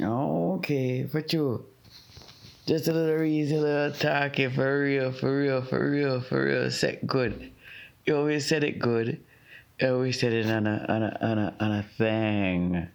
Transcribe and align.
Okay, 0.00 1.06
for 1.06 1.22
true. 1.22 1.64
Just 2.66 2.88
a 2.88 2.92
little 2.92 3.16
reason, 3.16 3.58
a 3.58 3.60
little 3.60 3.92
talking 3.92 4.50
for 4.50 4.82
real, 4.82 5.12
for 5.12 5.38
real, 5.38 5.62
for 5.62 5.90
real, 5.90 6.20
for 6.20 6.46
real. 6.46 6.70
Said 6.70 7.00
good. 7.06 7.52
You 8.04 8.16
always 8.16 8.44
said 8.46 8.64
it 8.64 8.80
good. 8.80 9.20
You 9.80 9.88
always 9.94 10.18
said 10.18 10.32
it 10.32 10.46
on 10.46 10.66
a 10.66 10.84
on 10.88 11.02
a 11.04 11.18
on 11.20 11.38
a 11.38 11.54
on 11.60 11.72
a 11.72 11.82
thing. 11.96 12.88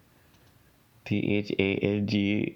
T 1.06 1.36
H 1.36 1.52
A 1.58 1.74
N 1.76 2.06
G. 2.06 2.54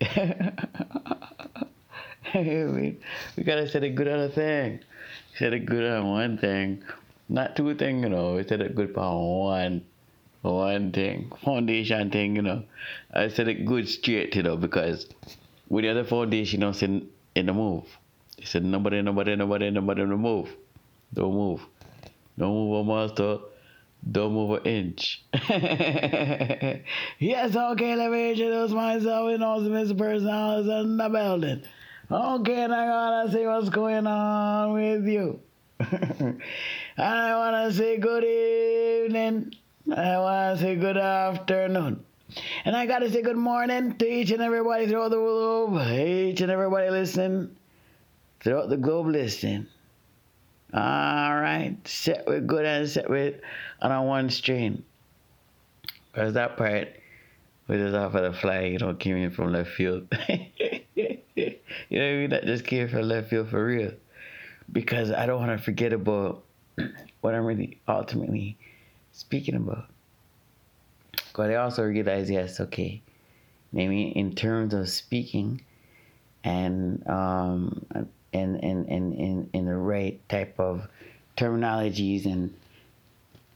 we 3.37 3.45
gotta 3.45 3.67
set 3.67 3.83
it 3.83 3.95
good 3.95 4.09
on 4.09 4.21
a 4.21 4.29
thing. 4.29 4.81
Set 5.39 5.55
it 5.55 5.65
good 5.65 5.91
on 5.91 6.11
one 6.11 6.37
thing. 6.37 6.83
Not 7.31 7.57
two 7.57 7.75
things, 7.77 8.03
you 8.03 8.11
know. 8.11 8.35
We 8.35 8.47
set 8.47 8.61
it 8.61 8.75
good 8.75 8.95
on 8.97 9.39
one 9.39 9.85
one 10.53 10.93
thing. 10.93 11.33
Foundation 11.45 12.11
thing, 12.11 12.37
you 12.37 12.43
know. 12.43 12.65
I 13.13 13.29
said 13.29 13.49
it 13.49 13.65
good 13.65 13.89
straight, 13.89 14.35
you 14.35 14.43
know, 14.43 14.57
because 14.57 15.07
with 15.69 15.85
the 15.85 15.91
other 15.91 16.05
foundation, 16.05 16.61
you 16.61 16.67
know, 16.67 16.75
in, 16.81 17.09
in 17.35 17.47
the 17.47 17.53
move. 17.53 17.85
He 18.37 18.45
said 18.45 18.65
nobody, 18.65 19.01
nobody, 19.01 19.37
nobody, 19.37 19.71
nobody 19.71 20.03
to 20.03 20.07
move. 20.17 20.55
Don't 21.15 21.33
move. 21.33 21.63
Don't 22.37 22.53
move 22.53 22.81
a 22.81 22.85
monster. 22.85 23.39
Don't 24.11 24.35
move 24.35 24.59
an 24.59 24.67
inch. 24.67 25.25
yes, 27.19 27.57
okay, 27.57 27.97
let 27.97 28.11
me 28.11 28.33
introduce 28.33 28.71
myself. 28.73 29.31
You 29.31 29.39
know, 29.39 29.59
Mr. 29.61 29.97
Personal 29.97 30.59
is 30.59 30.67
in 30.67 30.99
the 30.99 31.09
building. 31.09 31.63
Okay, 32.11 32.65
and 32.65 32.75
I 32.75 32.87
gotta 32.87 33.33
see 33.33 33.47
what's 33.47 33.71
going 33.71 34.07
on 34.07 34.75
with 34.75 35.07
you. 35.07 35.41
I 35.81 37.35
wanna 37.35 37.73
say 37.73 37.97
good 37.97 38.25
evening. 38.25 39.55
I 39.93 40.19
wanna 40.19 40.57
say 40.57 40.77
good 40.77 40.97
afternoon. 40.97 42.05
And 42.65 42.75
I 42.75 42.87
gotta 42.87 43.11
say 43.11 43.21
good 43.21 43.37
morning 43.37 43.95
to 43.99 44.11
each 44.11 44.31
and 44.31 44.41
everybody 44.41 44.87
throughout 44.87 45.11
the 45.11 45.19
globe, 45.19 45.87
each 45.91 46.41
and 46.41 46.51
everybody 46.51 46.89
listening, 46.89 47.55
throughout 48.41 48.71
the 48.71 48.79
globe 48.79 49.09
listening. 49.09 49.67
All 50.73 50.81
right, 50.81 51.77
set 51.85 52.27
with 52.27 52.47
good 52.47 52.65
and 52.65 52.89
set 52.89 53.11
with 53.11 53.41
on 53.83 53.93
a 53.93 54.03
one 54.03 54.31
string. 54.31 54.85
Because 56.11 56.33
that 56.33 56.57
part 56.57 56.89
was 57.69 57.79
just 57.79 57.95
off 57.95 58.15
of 58.15 58.23
the 58.23 58.39
fly, 58.39 58.61
you 58.61 58.79
know, 58.79 58.95
came 58.95 59.19
in 59.19 59.33
from 59.33 59.53
left 59.53 59.71
field. 59.71 60.09
you 60.29 61.19
know 61.37 61.53
what 61.91 62.01
I 62.01 62.13
mean? 62.17 62.31
That 62.31 62.47
just 62.47 62.65
came 62.65 62.89
from 62.89 63.03
left 63.03 63.29
field 63.29 63.51
for 63.51 63.63
real. 63.63 63.93
Because 64.73 65.11
I 65.11 65.27
don't 65.27 65.47
want 65.47 65.59
to 65.59 65.63
forget 65.63 65.93
about 65.93 66.43
what 67.21 67.35
I'm 67.35 67.45
really 67.45 67.81
ultimately 67.87 68.57
speaking 69.15 69.55
about. 69.55 69.87
But 71.35 71.51
I 71.51 71.57
also 71.57 71.85
realize, 71.85 72.31
yes, 72.31 72.61
okay, 72.61 73.01
maybe 73.73 74.09
in 74.09 74.35
terms 74.35 74.75
of 74.75 74.89
speaking 74.89 75.63
and 76.45 77.07
um, 77.09 77.85
and 78.33 78.63
and 78.63 78.89
and 78.89 79.15
in 79.15 79.51
in 79.53 79.67
the 79.67 79.77
right 79.77 80.21
type 80.29 80.55
of 80.59 80.87
terminologies 81.37 82.27
and 82.27 82.55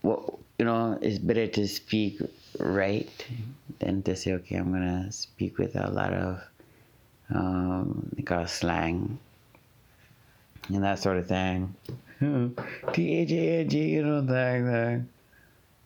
what 0.02 0.22
you 0.58 0.64
know, 0.64 0.98
it's 1.00 1.18
better 1.18 1.46
to 1.46 1.68
speak 1.68 2.20
right 2.58 3.08
than 3.78 4.02
to 4.02 4.16
say, 4.16 4.32
okay, 4.32 4.56
I'm 4.56 4.72
gonna 4.72 5.12
speak 5.12 5.58
with 5.58 5.76
a 5.76 5.90
lot 5.90 6.12
of 6.12 6.42
um, 7.32 8.10
call 8.24 8.46
slang 8.46 9.18
and 10.68 10.82
that 10.82 10.98
sort 10.98 11.18
of 11.18 11.28
thing. 11.28 11.74
T 12.92 13.18
H 13.18 13.30
A 13.30 13.60
N 13.60 13.68
G, 13.68 13.78
you 13.90 14.02
know, 14.02 14.26
thing, 14.26 14.66
thing. 14.66 15.08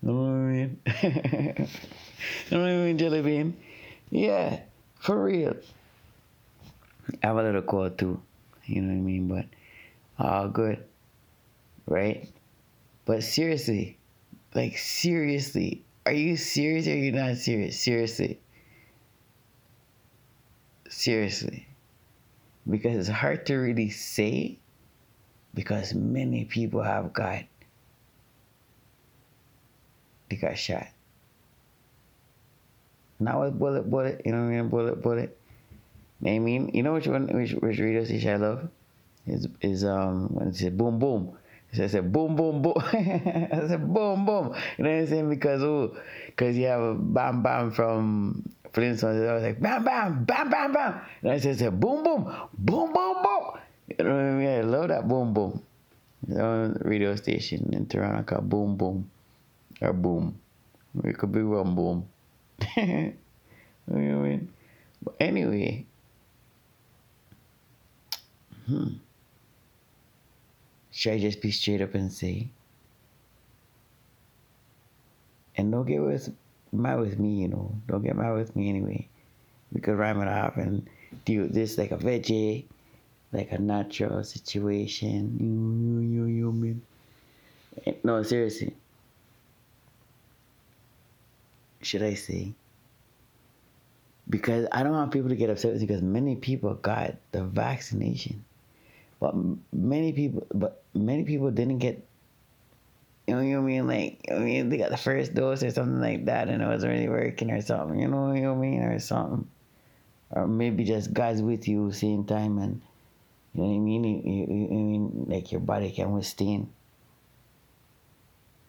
You 0.03 0.09
know 0.09 0.21
what 0.21 0.29
I 0.29 0.51
mean? 0.51 0.79
you 2.51 2.59
know 2.59 2.63
what 2.63 2.71
I 2.71 2.77
mean, 2.77 2.99
Jelly 2.99 3.23
Bean? 3.23 3.57
Yeah, 4.11 4.61
for 4.99 5.23
real. 5.23 5.57
I 7.23 7.27
have 7.27 7.37
a 7.37 7.43
little 7.43 7.63
quote 7.63 7.99
too, 7.99 8.21
you 8.65 8.83
know 8.83 8.89
what 8.89 8.99
I 8.99 9.01
mean? 9.01 9.29
But 9.29 9.47
all 10.19 10.49
good, 10.49 10.85
right? 11.87 12.29
But 13.05 13.23
seriously, 13.23 13.99
like 14.55 14.77
seriously, 14.77 15.85
are 16.05 16.13
you 16.13 16.37
serious 16.37 16.87
or 16.87 16.93
are 16.93 16.95
you 16.95 17.13
not 17.13 17.37
serious? 17.37 17.79
Seriously. 17.79 18.41
Seriously. 20.89 21.69
Because 22.69 22.97
it's 22.97 23.09
hard 23.09 23.47
to 23.47 23.57
really 23.57 23.91
say 23.91 24.59
because 25.55 25.95
many 25.95 26.45
people 26.45 26.83
have 26.83 27.13
got 27.13 27.45
they 30.33 30.49
got 30.49 30.57
shot. 30.57 30.87
Not 33.21 33.41
with 33.41 33.59
bullet 33.59 33.89
bullet, 33.89 34.23
you 34.25 34.33
know 34.33 34.39
what 34.39 34.53
I 34.53 34.57
mean? 34.57 34.69
Bullet 34.69 35.03
bullet. 35.03 35.39
I 36.25 36.39
mean, 36.39 36.71
you 36.73 36.83
know 36.83 36.95
which 36.95 37.07
one 37.07 37.29
which 37.29 37.53
which 37.53 37.79
radio 37.79 38.05
station 38.05 38.31
I 38.31 38.37
love? 38.37 38.69
Is 39.27 39.47
is 39.61 39.85
um 39.85 40.29
when 40.33 40.49
it 40.49 40.57
said 40.57 40.79
boom 40.79 40.99
boom. 40.99 41.37
So 41.75 41.85
I 41.85 41.87
said 41.87 42.13
boom 42.13 42.35
boom 42.35 42.63
boom. 42.63 42.75
I 42.79 43.69
said 43.69 43.93
boom 43.93 44.25
boom. 44.25 44.55
You 44.79 44.85
know 44.85 44.91
what 44.91 44.99
I'm 44.99 45.07
saying? 45.07 45.29
Because 45.29 45.63
oh, 45.63 45.97
because 46.27 46.57
you 46.57 46.67
have 46.67 46.81
a 46.81 46.95
bam 46.95 47.43
bam 47.43 47.71
from 47.71 48.43
Flintstones. 48.73 49.29
I 49.29 49.35
was 49.35 49.43
like 49.43 49.61
bam 49.61 49.85
bam 49.85 50.25
bam 50.25 50.51
bam 50.51 50.73
bam. 50.73 51.01
And 51.23 51.33
I 51.33 51.39
said, 51.39 51.59
said 51.59 51.79
boom 51.79 52.03
boom 52.03 52.25
boom 52.57 52.93
boom 52.93 53.23
boom. 53.23 53.45
You 53.99 54.05
know 54.05 54.15
what 54.15 54.25
I 54.25 54.33
mean? 54.33 54.49
I 54.49 54.61
love 54.63 54.89
that 54.89 55.07
boom 55.07 55.35
boom. 55.35 55.63
Know, 56.27 56.73
radio 56.83 57.17
station 57.17 57.71
in 57.73 57.87
Toronto 57.87 58.23
called 58.23 58.49
Boom 58.49 58.77
Boom 58.77 59.11
or 59.83 59.93
Boom. 59.93 60.39
It 61.05 61.19
could 61.19 61.33
be 61.33 61.43
one 61.43 61.75
boom. 61.75 62.09
you 62.77 63.15
know 63.87 63.97
I 63.97 64.29
mean? 64.29 64.53
But 65.03 65.15
anyway. 65.19 65.87
Hmm. 68.67 68.89
Should 70.91 71.15
I 71.15 71.19
just 71.19 71.41
be 71.41 71.51
straight 71.51 71.81
up 71.81 71.95
and 71.95 72.13
say? 72.13 72.49
And 75.57 75.73
don't 75.73 75.87
get 75.87 76.03
with 76.03 76.31
mad 76.73 77.01
with 77.01 77.19
me, 77.19 77.41
you 77.43 77.49
know. 77.49 77.75
Don't 77.89 78.03
get 78.03 78.17
mad 78.17 78.35
with 78.35 78.55
me 78.55 78.69
anyway. 78.69 79.09
We 79.73 79.81
could 79.81 79.97
rhyme 79.97 80.21
it 80.21 80.29
off 80.29 80.57
and 80.59 80.87
do 81.25 81.49
this 81.49 81.79
like 81.79 81.93
a 81.93 81.97
veggie, 81.97 82.65
like 83.33 83.51
a 83.53 83.59
natural 83.59 84.23
situation. 84.23 85.39
You, 85.41 86.01
you, 86.01 86.25
you, 86.25 86.37
you, 86.37 86.53
man. 86.53 86.83
No, 88.05 88.23
seriously. 88.23 88.75
Should 91.83 92.03
I 92.03 92.15
say? 92.15 92.55
Because 94.29 94.67
I 94.73 94.83
don't 94.83 94.93
want 94.93 95.13
people 95.13 95.29
to 95.29 95.37
get 95.37 95.51
upset 95.51 95.73
with 95.73 95.81
because 95.81 96.03
many 96.03 96.37
people 96.37 96.75
got 96.75 97.17
the 97.33 97.45
vaccination. 97.45 98.45
But 99.21 99.35
many 99.73 100.13
people, 100.13 100.47
but 100.53 100.83
many 100.95 101.25
people 101.25 101.51
didn't 101.51 101.79
get. 101.79 102.05
You 103.29 103.37
know, 103.37 103.43
what 103.43 103.59
I 103.59 103.61
mean? 103.61 103.87
Like, 103.87 104.27
I 104.33 104.35
mean, 104.35 104.69
they 104.69 104.79
got 104.79 104.91
the 104.91 104.97
first 104.97 105.33
dose 105.33 105.63
or 105.63 105.71
something 105.71 106.01
like 106.01 106.25
that, 106.25 106.49
and 106.49 106.61
it 106.61 106.67
wasn't 106.67 106.93
really 106.93 107.09
working 107.09 107.53
or 107.53 107.61
something. 107.63 108.01
You 108.01 108.09
know, 108.09 108.33
you 108.33 108.43
know 108.43 108.55
what 108.55 108.59
I 108.59 108.69
mean, 108.69 108.83
or 108.83 108.99
something, 108.99 109.47
or 110.31 110.49
maybe 110.49 110.83
just 110.83 111.13
guys 111.15 111.41
with 111.41 111.69
you 111.69 111.93
same 111.93 112.25
time, 112.25 112.59
and 112.59 112.83
you 113.55 113.63
know 113.63 113.69
what 113.69 113.77
I 113.77 113.79
mean. 113.79 114.03
You, 114.03 114.23
you, 114.25 114.47
you 114.49 114.67
I 114.67 114.75
mean, 114.75 115.27
like 115.29 115.53
your 115.53 115.61
body 115.61 115.93
can 115.93 116.13
withstand, 116.13 116.73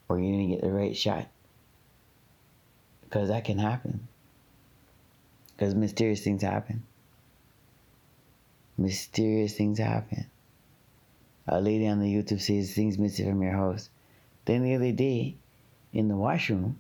or 0.08 0.20
you 0.20 0.32
didn't 0.32 0.50
get 0.50 0.62
the 0.62 0.72
right 0.72 0.96
shot, 0.96 1.28
because 3.14 3.30
that 3.30 3.46
can 3.46 3.60
happen. 3.60 4.08
Because 5.56 5.76
mysterious 5.76 6.24
things 6.24 6.42
happen. 6.42 6.84
Mysterious 8.78 9.54
things 9.54 9.78
happen 9.78 10.26
a 11.48 11.60
lady 11.60 11.88
on 11.88 12.00
the 12.00 12.14
YouTube 12.14 12.42
says 12.42 12.74
things 12.74 12.98
missing 12.98 13.28
from 13.28 13.42
your 13.42 13.52
house. 13.52 13.90
Then 14.46 14.64
the 14.64 14.76
other 14.76 14.92
day, 14.92 15.36
in 15.92 16.08
the 16.08 16.16
washroom, 16.16 16.80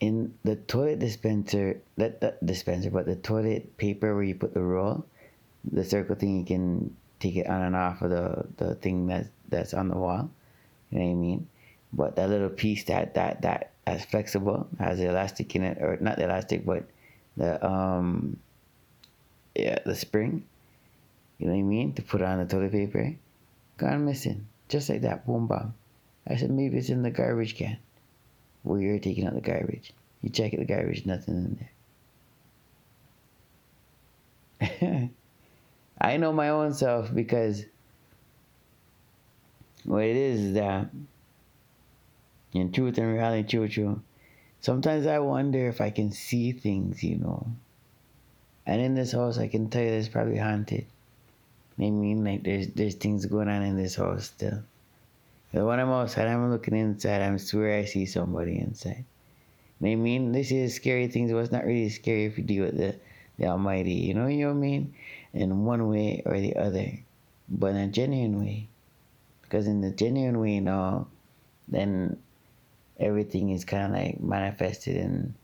in 0.00 0.34
the 0.42 0.56
toilet 0.56 0.98
dispenser, 0.98 1.80
that, 1.96 2.20
that 2.20 2.44
dispenser, 2.44 2.90
but 2.90 3.06
the 3.06 3.16
toilet 3.16 3.76
paper 3.76 4.14
where 4.14 4.24
you 4.24 4.34
put 4.34 4.54
the 4.54 4.62
roll, 4.62 5.04
the 5.70 5.84
circle 5.84 6.16
thing, 6.16 6.38
you 6.38 6.44
can 6.44 6.96
take 7.20 7.36
it 7.36 7.46
on 7.46 7.62
and 7.62 7.76
off 7.76 8.02
of 8.02 8.10
the, 8.10 8.46
the 8.56 8.74
thing 8.76 9.06
that's, 9.06 9.28
that's 9.48 9.74
on 9.74 9.88
the 9.88 9.96
wall. 9.96 10.30
You 10.90 10.98
know 10.98 11.04
what 11.04 11.10
I 11.10 11.14
mean? 11.14 11.48
But 11.96 12.16
that 12.16 12.28
little 12.28 12.48
piece 12.48 12.84
that, 12.84 13.14
that, 13.14 13.42
that, 13.42 13.70
that's 13.86 14.04
flexible, 14.04 14.66
has 14.78 14.98
the 14.98 15.08
elastic 15.08 15.54
in 15.54 15.62
it, 15.62 15.78
or 15.80 15.96
not 16.00 16.16
the 16.16 16.24
elastic, 16.24 16.66
but 16.66 16.84
the, 17.36 17.64
um, 17.64 18.38
yeah, 19.54 19.78
the 19.86 19.94
spring. 19.94 20.44
You 21.38 21.46
know 21.46 21.52
what 21.52 21.60
I 21.60 21.62
mean? 21.62 21.92
To 21.94 22.02
put 22.02 22.22
on 22.22 22.38
the 22.38 22.46
toilet 22.46 22.72
paper 22.72 23.14
gone 23.76 24.04
missing. 24.04 24.46
Just 24.68 24.88
like 24.88 25.02
that, 25.02 25.26
boom, 25.26 25.46
bam. 25.46 25.74
I 26.26 26.36
said, 26.36 26.50
maybe 26.50 26.78
it's 26.78 26.88
in 26.88 27.02
the 27.02 27.10
garbage 27.10 27.54
can 27.54 27.78
where 28.64 28.80
you're 28.80 28.98
taking 28.98 29.26
out 29.26 29.34
the 29.34 29.40
garbage. 29.40 29.92
You 30.22 30.30
check 30.30 30.52
the 30.52 30.64
garbage, 30.64 31.06
nothing 31.06 31.58
in 34.60 34.68
there. 34.80 35.10
I 36.00 36.16
know 36.16 36.32
my 36.32 36.48
own 36.48 36.72
self 36.72 37.14
because 37.14 37.64
what 39.84 40.02
it 40.04 40.16
is 40.16 40.40
is 40.40 40.54
that 40.54 40.88
in 42.54 42.72
truth 42.72 42.96
and 42.98 43.12
reality, 43.12 43.48
true, 43.48 43.68
true, 43.68 44.00
sometimes 44.60 45.06
I 45.06 45.18
wonder 45.18 45.68
if 45.68 45.80
I 45.80 45.90
can 45.90 46.12
see 46.12 46.52
things, 46.52 47.02
you 47.02 47.16
know. 47.16 47.46
And 48.66 48.80
in 48.80 48.94
this 48.94 49.12
house, 49.12 49.36
I 49.36 49.48
can 49.48 49.68
tell 49.68 49.82
you, 49.82 49.90
it's 49.90 50.08
probably 50.08 50.38
haunted. 50.38 50.86
I 51.78 51.90
mean, 51.90 52.24
like 52.24 52.44
there's 52.44 52.68
there's 52.68 52.94
things 52.94 53.26
going 53.26 53.48
on 53.48 53.62
in 53.62 53.76
this 53.76 53.96
house 53.96 54.26
still. 54.26 54.62
But 55.52 55.66
when 55.66 55.80
I'm 55.80 55.90
outside, 55.90 56.28
I'm 56.28 56.50
looking 56.50 56.76
inside. 56.76 57.20
I 57.20 57.36
swear 57.36 57.78
I 57.78 57.84
see 57.84 58.06
somebody 58.06 58.58
inside. 58.58 59.04
I 59.82 59.94
mean, 59.96 60.32
this 60.32 60.50
is 60.50 60.74
scary 60.74 61.08
things, 61.08 61.30
but 61.30 61.38
it's 61.38 61.52
not 61.52 61.64
really 61.64 61.90
scary 61.90 62.24
if 62.24 62.38
you 62.38 62.44
deal 62.44 62.64
with 62.64 62.78
the, 62.78 62.94
the 63.38 63.46
Almighty. 63.46 63.92
You 63.92 64.14
know, 64.14 64.26
you 64.28 64.46
know 64.46 64.52
what 64.52 64.58
I 64.58 64.60
mean? 64.60 64.94
In 65.32 65.64
one 65.64 65.88
way 65.88 66.22
or 66.24 66.40
the 66.40 66.56
other, 66.56 66.98
but 67.48 67.68
in 67.68 67.76
a 67.76 67.88
genuine 67.88 68.40
way. 68.40 68.68
Because 69.42 69.66
in 69.66 69.80
the 69.80 69.90
genuine 69.90 70.40
way, 70.40 70.54
you 70.54 70.60
know, 70.60 71.06
then 71.68 72.16
everything 72.98 73.50
is 73.50 73.64
kind 73.64 73.86
of 73.86 74.00
like 74.00 74.20
manifested 74.20 74.96
and 74.96 75.34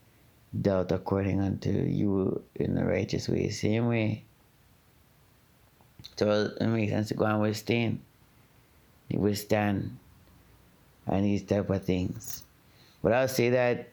dealt 0.61 0.91
according 0.91 1.41
unto 1.41 1.71
you 1.71 2.43
in 2.55 2.75
the 2.75 2.83
righteous 2.83 3.27
way. 3.27 3.49
Same 3.49 3.87
way. 3.87 4.23
So 6.17 6.51
it 6.59 6.67
makes 6.67 6.91
sense 6.91 7.09
to 7.09 7.13
go 7.13 7.25
and 7.25 7.41
withstand. 7.41 7.99
You 9.09 9.19
withstand 9.19 9.97
and 11.07 11.25
these 11.25 11.43
type 11.43 11.69
of 11.69 11.83
things. 11.83 12.43
But 13.03 13.13
I'll 13.13 13.27
say 13.27 13.49
that 13.51 13.89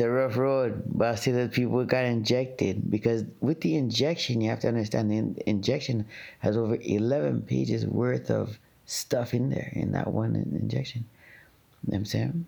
it's 0.00 0.06
a 0.06 0.10
rough 0.10 0.38
road, 0.38 0.82
but 0.86 1.08
I 1.08 1.14
see 1.14 1.30
that 1.32 1.52
people 1.52 1.84
got 1.84 2.06
injected 2.06 2.90
because 2.90 3.24
with 3.40 3.60
the 3.60 3.76
injection, 3.76 4.40
you 4.40 4.48
have 4.48 4.60
to 4.60 4.68
understand 4.68 5.10
the 5.10 5.46
injection 5.46 6.06
has 6.38 6.56
over 6.56 6.78
11 6.80 7.42
pages 7.42 7.84
worth 7.84 8.30
of 8.30 8.58
stuff 8.86 9.34
in 9.34 9.50
there 9.50 9.70
in 9.74 9.92
that 9.92 10.06
one 10.06 10.36
injection. 10.36 11.04
You 11.84 11.92
know 11.92 11.98
I'm 11.98 12.04
saying? 12.06 12.46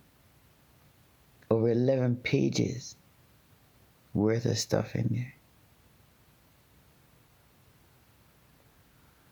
Over 1.50 1.69
11 1.69 2.16
pages 2.22 2.96
worth 4.14 4.46
of 4.46 4.56
stuff 4.56 4.96
in 4.96 5.08
there. 5.10 5.34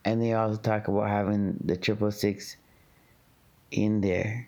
And 0.05 0.21
they 0.21 0.33
also 0.33 0.59
talk 0.59 0.87
about 0.87 1.09
having 1.09 1.57
the 1.65 1.75
triple 1.75 2.11
six 2.11 2.57
in 3.71 4.01
there. 4.01 4.47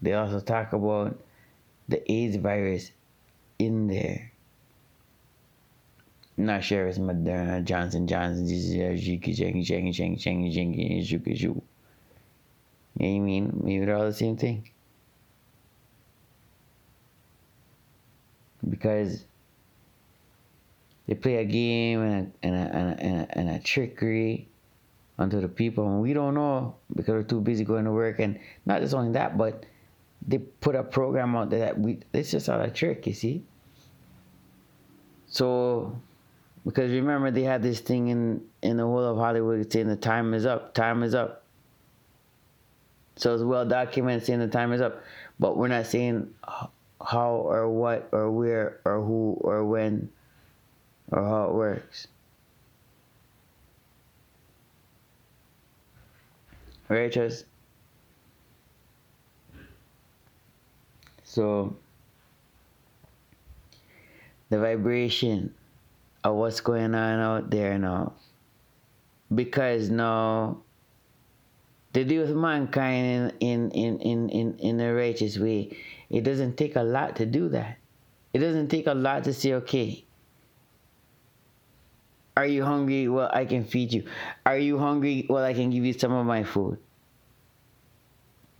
They 0.00 0.12
also 0.12 0.38
talk 0.38 0.72
about 0.72 1.18
the 1.88 2.10
AIDS 2.10 2.36
virus 2.36 2.90
in 3.58 3.88
there. 3.88 4.32
not 6.36 6.64
sure 6.64 6.86
it's 6.86 6.98
Moderna, 6.98 7.62
Johnson 7.64 8.06
Johnson, 8.06 8.48
you 12.98 13.06
know 13.06 13.12
what 13.12 13.16
I 13.16 13.20
mean? 13.20 13.60
Maybe 13.62 13.84
they're 13.84 13.96
all 13.96 14.04
the 14.04 14.12
same 14.12 14.36
thing. 14.36 14.68
Because 18.68 19.24
they 21.06 21.14
play 21.14 21.36
a 21.36 21.44
game 21.44 22.00
and 22.00 22.32
a, 22.42 22.46
and 22.46 22.54
a, 22.54 22.58
and 22.58 22.88
a, 22.88 23.02
and 23.02 23.20
a, 23.20 23.38
and 23.38 23.50
a 23.50 23.58
trickery 23.58 24.48
onto 25.18 25.40
the 25.40 25.48
people, 25.48 25.86
and 25.86 26.00
we 26.00 26.12
don't 26.12 26.34
know 26.34 26.76
because 26.94 27.14
we're 27.14 27.22
too 27.22 27.40
busy 27.40 27.64
going 27.64 27.84
to 27.84 27.92
work. 27.92 28.18
And 28.20 28.38
not 28.66 28.80
just 28.80 28.94
only 28.94 29.12
that, 29.12 29.36
but 29.36 29.64
they 30.26 30.38
put 30.38 30.74
a 30.74 30.82
program 30.82 31.34
out 31.36 31.50
there 31.50 31.60
that 31.60 31.78
we 31.78 32.00
it's 32.12 32.30
just 32.30 32.48
all 32.48 32.60
a 32.60 32.70
trick, 32.70 33.06
you 33.06 33.12
see. 33.12 33.44
So, 35.26 35.96
because 36.64 36.92
remember 36.92 37.30
they 37.30 37.42
had 37.42 37.62
this 37.62 37.80
thing 37.80 38.08
in 38.08 38.42
in 38.62 38.76
the 38.76 38.84
whole 38.84 39.04
of 39.04 39.16
Hollywood 39.16 39.70
saying 39.72 39.88
the 39.88 39.96
time 39.96 40.34
is 40.34 40.46
up, 40.46 40.74
time 40.74 41.02
is 41.02 41.14
up. 41.14 41.44
So 43.16 43.34
it's 43.34 43.42
well 43.42 43.66
documented 43.66 44.24
saying 44.26 44.38
the 44.40 44.48
time 44.48 44.72
is 44.72 44.80
up, 44.80 45.02
but 45.38 45.56
we're 45.56 45.68
not 45.68 45.86
saying 45.86 46.32
how 47.04 47.30
or 47.30 47.68
what 47.68 48.08
or 48.12 48.30
where 48.30 48.80
or 48.84 49.02
who 49.02 49.38
or 49.40 49.64
when 49.64 50.10
or 51.10 51.22
how 51.22 51.44
it 51.44 51.54
works. 51.54 52.08
Right? 56.88 57.12
So 61.32 61.74
the 64.50 64.58
vibration 64.58 65.54
of 66.22 66.34
what's 66.34 66.60
going 66.60 66.94
on 66.94 67.20
out 67.20 67.50
there 67.50 67.78
now. 67.78 68.12
Because 69.34 69.88
now 69.88 70.58
to 71.94 72.04
deal 72.04 72.20
with 72.20 72.36
mankind 72.36 73.32
in, 73.40 73.70
in, 73.70 73.98
in, 74.00 74.28
in, 74.28 74.58
in 74.58 74.80
a 74.80 74.92
righteous 74.92 75.38
way, 75.38 75.74
it 76.10 76.22
doesn't 76.22 76.58
take 76.58 76.76
a 76.76 76.82
lot 76.82 77.16
to 77.16 77.24
do 77.24 77.48
that. 77.48 77.78
It 78.34 78.40
doesn't 78.40 78.68
take 78.68 78.86
a 78.86 78.92
lot 78.92 79.24
to 79.24 79.32
say, 79.32 79.54
okay, 79.54 80.04
are 82.36 82.44
you 82.44 82.62
hungry? 82.62 83.08
Well, 83.08 83.30
I 83.32 83.46
can 83.46 83.64
feed 83.64 83.94
you. 83.94 84.04
Are 84.44 84.58
you 84.58 84.76
hungry? 84.76 85.24
Well, 85.30 85.44
I 85.44 85.54
can 85.54 85.70
give 85.70 85.86
you 85.86 85.94
some 85.94 86.12
of 86.12 86.26
my 86.26 86.44
food. 86.44 86.78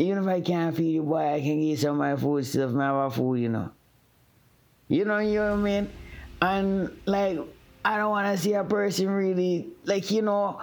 Even 0.02 0.18
if 0.18 0.26
I 0.26 0.40
can't 0.40 0.76
feed 0.76 0.94
you, 0.94 1.02
boy, 1.02 1.34
I 1.34 1.40
can 1.40 1.62
you 1.62 1.76
some 1.76 1.92
of 1.92 1.96
my 1.98 2.16
food, 2.16 2.44
have 2.54 2.74
my 2.74 3.08
food, 3.08 3.36
you 3.36 3.48
know. 3.48 3.70
You 4.88 5.04
know, 5.04 5.18
you 5.18 5.36
know 5.36 5.50
what 5.50 5.60
I 5.60 5.62
mean? 5.62 5.90
And 6.40 6.98
like, 7.06 7.38
I 7.84 7.96
don't 7.96 8.10
want 8.10 8.26
to 8.26 8.42
see 8.42 8.54
a 8.54 8.64
person 8.64 9.08
really, 9.08 9.68
like, 9.84 10.10
you 10.10 10.22
know, 10.22 10.60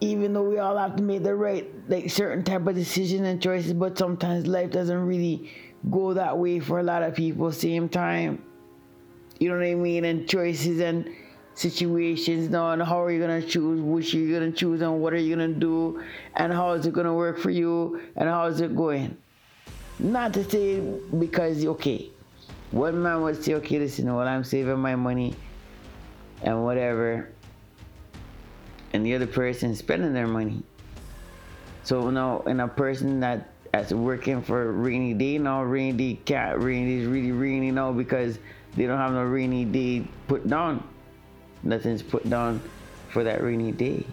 even 0.00 0.34
though 0.34 0.42
we 0.42 0.58
all 0.58 0.76
have 0.76 0.96
to 0.96 1.02
make 1.02 1.22
the 1.22 1.34
right 1.34 1.66
like 1.88 2.10
certain 2.10 2.44
type 2.44 2.66
of 2.66 2.74
decisions 2.74 3.22
and 3.22 3.40
choices 3.40 3.72
but 3.72 3.96
sometimes 3.96 4.46
life 4.46 4.70
doesn't 4.70 5.06
really 5.06 5.50
go 5.90 6.12
that 6.12 6.36
way 6.36 6.60
for 6.60 6.80
a 6.80 6.82
lot 6.82 7.02
of 7.02 7.14
people 7.14 7.50
same 7.50 7.88
time 7.88 8.42
you 9.38 9.48
know 9.48 9.56
what 9.56 9.64
i 9.64 9.74
mean 9.74 10.04
and 10.04 10.28
choices 10.28 10.80
and 10.80 11.08
situations 11.56 12.48
now 12.48 12.70
and 12.70 12.82
how 12.82 13.02
are 13.02 13.10
you 13.10 13.20
gonna 13.20 13.42
choose 13.42 13.80
which 13.80 14.14
you're 14.14 14.38
gonna 14.38 14.52
choose 14.52 14.80
and 14.82 15.00
what 15.00 15.12
are 15.12 15.18
you 15.18 15.34
gonna 15.34 15.48
do 15.48 16.00
and 16.34 16.52
how 16.52 16.72
is 16.72 16.86
it 16.86 16.92
gonna 16.92 17.12
work 17.12 17.38
for 17.38 17.50
you 17.50 18.00
and 18.16 18.28
how 18.28 18.46
is 18.46 18.60
it 18.60 18.76
going 18.76 19.16
not 19.98 20.32
to 20.32 20.44
say 20.48 20.80
because 21.18 21.64
okay 21.64 22.08
one 22.70 23.02
man 23.02 23.22
would 23.22 23.42
say 23.42 23.54
okay 23.54 23.78
listen 23.78 24.14
well 24.14 24.28
i'm 24.28 24.44
saving 24.44 24.78
my 24.78 24.94
money 24.94 25.34
and 26.42 26.62
whatever 26.62 27.28
and 28.96 29.04
the 29.04 29.14
other 29.14 29.26
person 29.26 29.74
spending 29.74 30.12
their 30.12 30.26
money. 30.26 30.62
So 31.84 32.10
now, 32.10 32.40
in 32.46 32.60
a 32.60 32.68
person 32.68 33.20
that 33.20 33.50
that's 33.72 33.92
working 33.92 34.40
for 34.40 34.72
rainy 34.72 35.12
day 35.12 35.36
now, 35.36 35.62
rainy 35.62 35.92
day 35.92 36.20
cat, 36.24 36.60
rainy 36.60 37.00
is 37.00 37.06
really 37.06 37.30
rainy 37.30 37.70
now 37.70 37.92
because 37.92 38.38
they 38.74 38.86
don't 38.86 38.98
have 38.98 39.12
no 39.12 39.22
rainy 39.22 39.64
day 39.66 40.08
put 40.28 40.48
down. 40.48 40.82
Nothing's 41.66 42.02
put 42.02 42.28
down 42.30 42.62
for 43.08 43.24
that 43.24 43.42
rainy 43.42 43.72
day. 43.72 44.06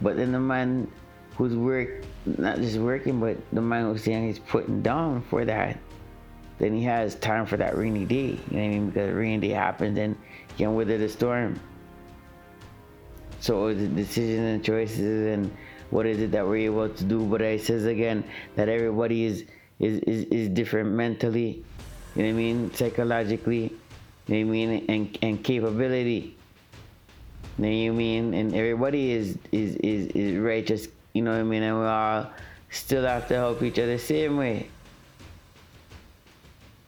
But 0.00 0.16
then 0.16 0.32
the 0.32 0.40
man 0.40 0.90
who's 1.36 1.54
work, 1.54 2.04
not 2.26 2.56
just 2.56 2.78
working, 2.78 3.20
but 3.20 3.36
the 3.52 3.60
man 3.60 3.84
who's 3.84 4.02
saying 4.02 4.26
he's 4.26 4.40
putting 4.40 4.82
down 4.82 5.22
for 5.22 5.44
that, 5.44 5.78
then 6.58 6.74
he 6.74 6.82
has 6.82 7.14
time 7.14 7.46
for 7.46 7.56
that 7.56 7.76
rainy 7.78 8.04
day. 8.04 8.38
You 8.50 8.56
know 8.56 8.58
what 8.58 8.58
I 8.58 8.68
mean? 8.68 8.86
Because 8.90 9.14
rainy 9.14 9.38
day 9.38 9.54
happens 9.54 9.96
and 9.98 10.16
he 10.56 10.64
can 10.64 10.74
weather 10.74 10.98
the 10.98 11.08
storm. 11.08 11.60
So 13.38 13.72
the 13.72 13.86
decisions 13.86 14.40
and 14.40 14.64
choices 14.64 15.32
and 15.32 15.56
what 15.90 16.06
is 16.06 16.20
it 16.20 16.32
that 16.32 16.44
we're 16.44 16.56
able 16.72 16.88
to 16.88 17.04
do. 17.04 17.24
But 17.24 17.42
I 17.42 17.56
says 17.56 17.86
again 17.86 18.24
that 18.56 18.68
everybody 18.68 19.24
is 19.24 19.44
is, 19.78 20.00
is, 20.00 20.24
is 20.24 20.48
different 20.48 20.90
mentally, 20.90 21.64
you 22.16 22.22
know 22.22 22.24
what 22.24 22.30
I 22.30 22.32
mean, 22.32 22.74
psychologically, 22.74 23.72
you 24.28 24.46
mean, 24.46 24.84
and, 24.88 25.18
and 25.22 25.42
capability. 25.42 26.36
You 27.58 27.64
know 27.64 27.92
what 27.92 27.98
mean? 27.98 28.34
And 28.34 28.54
everybody 28.54 29.10
is, 29.12 29.38
is, 29.50 29.76
is, 29.76 30.06
is 30.08 30.38
righteous, 30.38 30.88
you 31.12 31.22
know 31.22 31.32
what 31.32 31.40
I 31.40 31.44
mean? 31.44 31.62
And 31.62 31.80
we 31.80 31.86
all 31.86 32.30
still 32.70 33.04
have 33.04 33.26
to 33.28 33.34
help 33.34 33.62
each 33.62 33.78
other 33.78 33.92
the 33.92 33.98
same 33.98 34.36
way. 34.36 34.68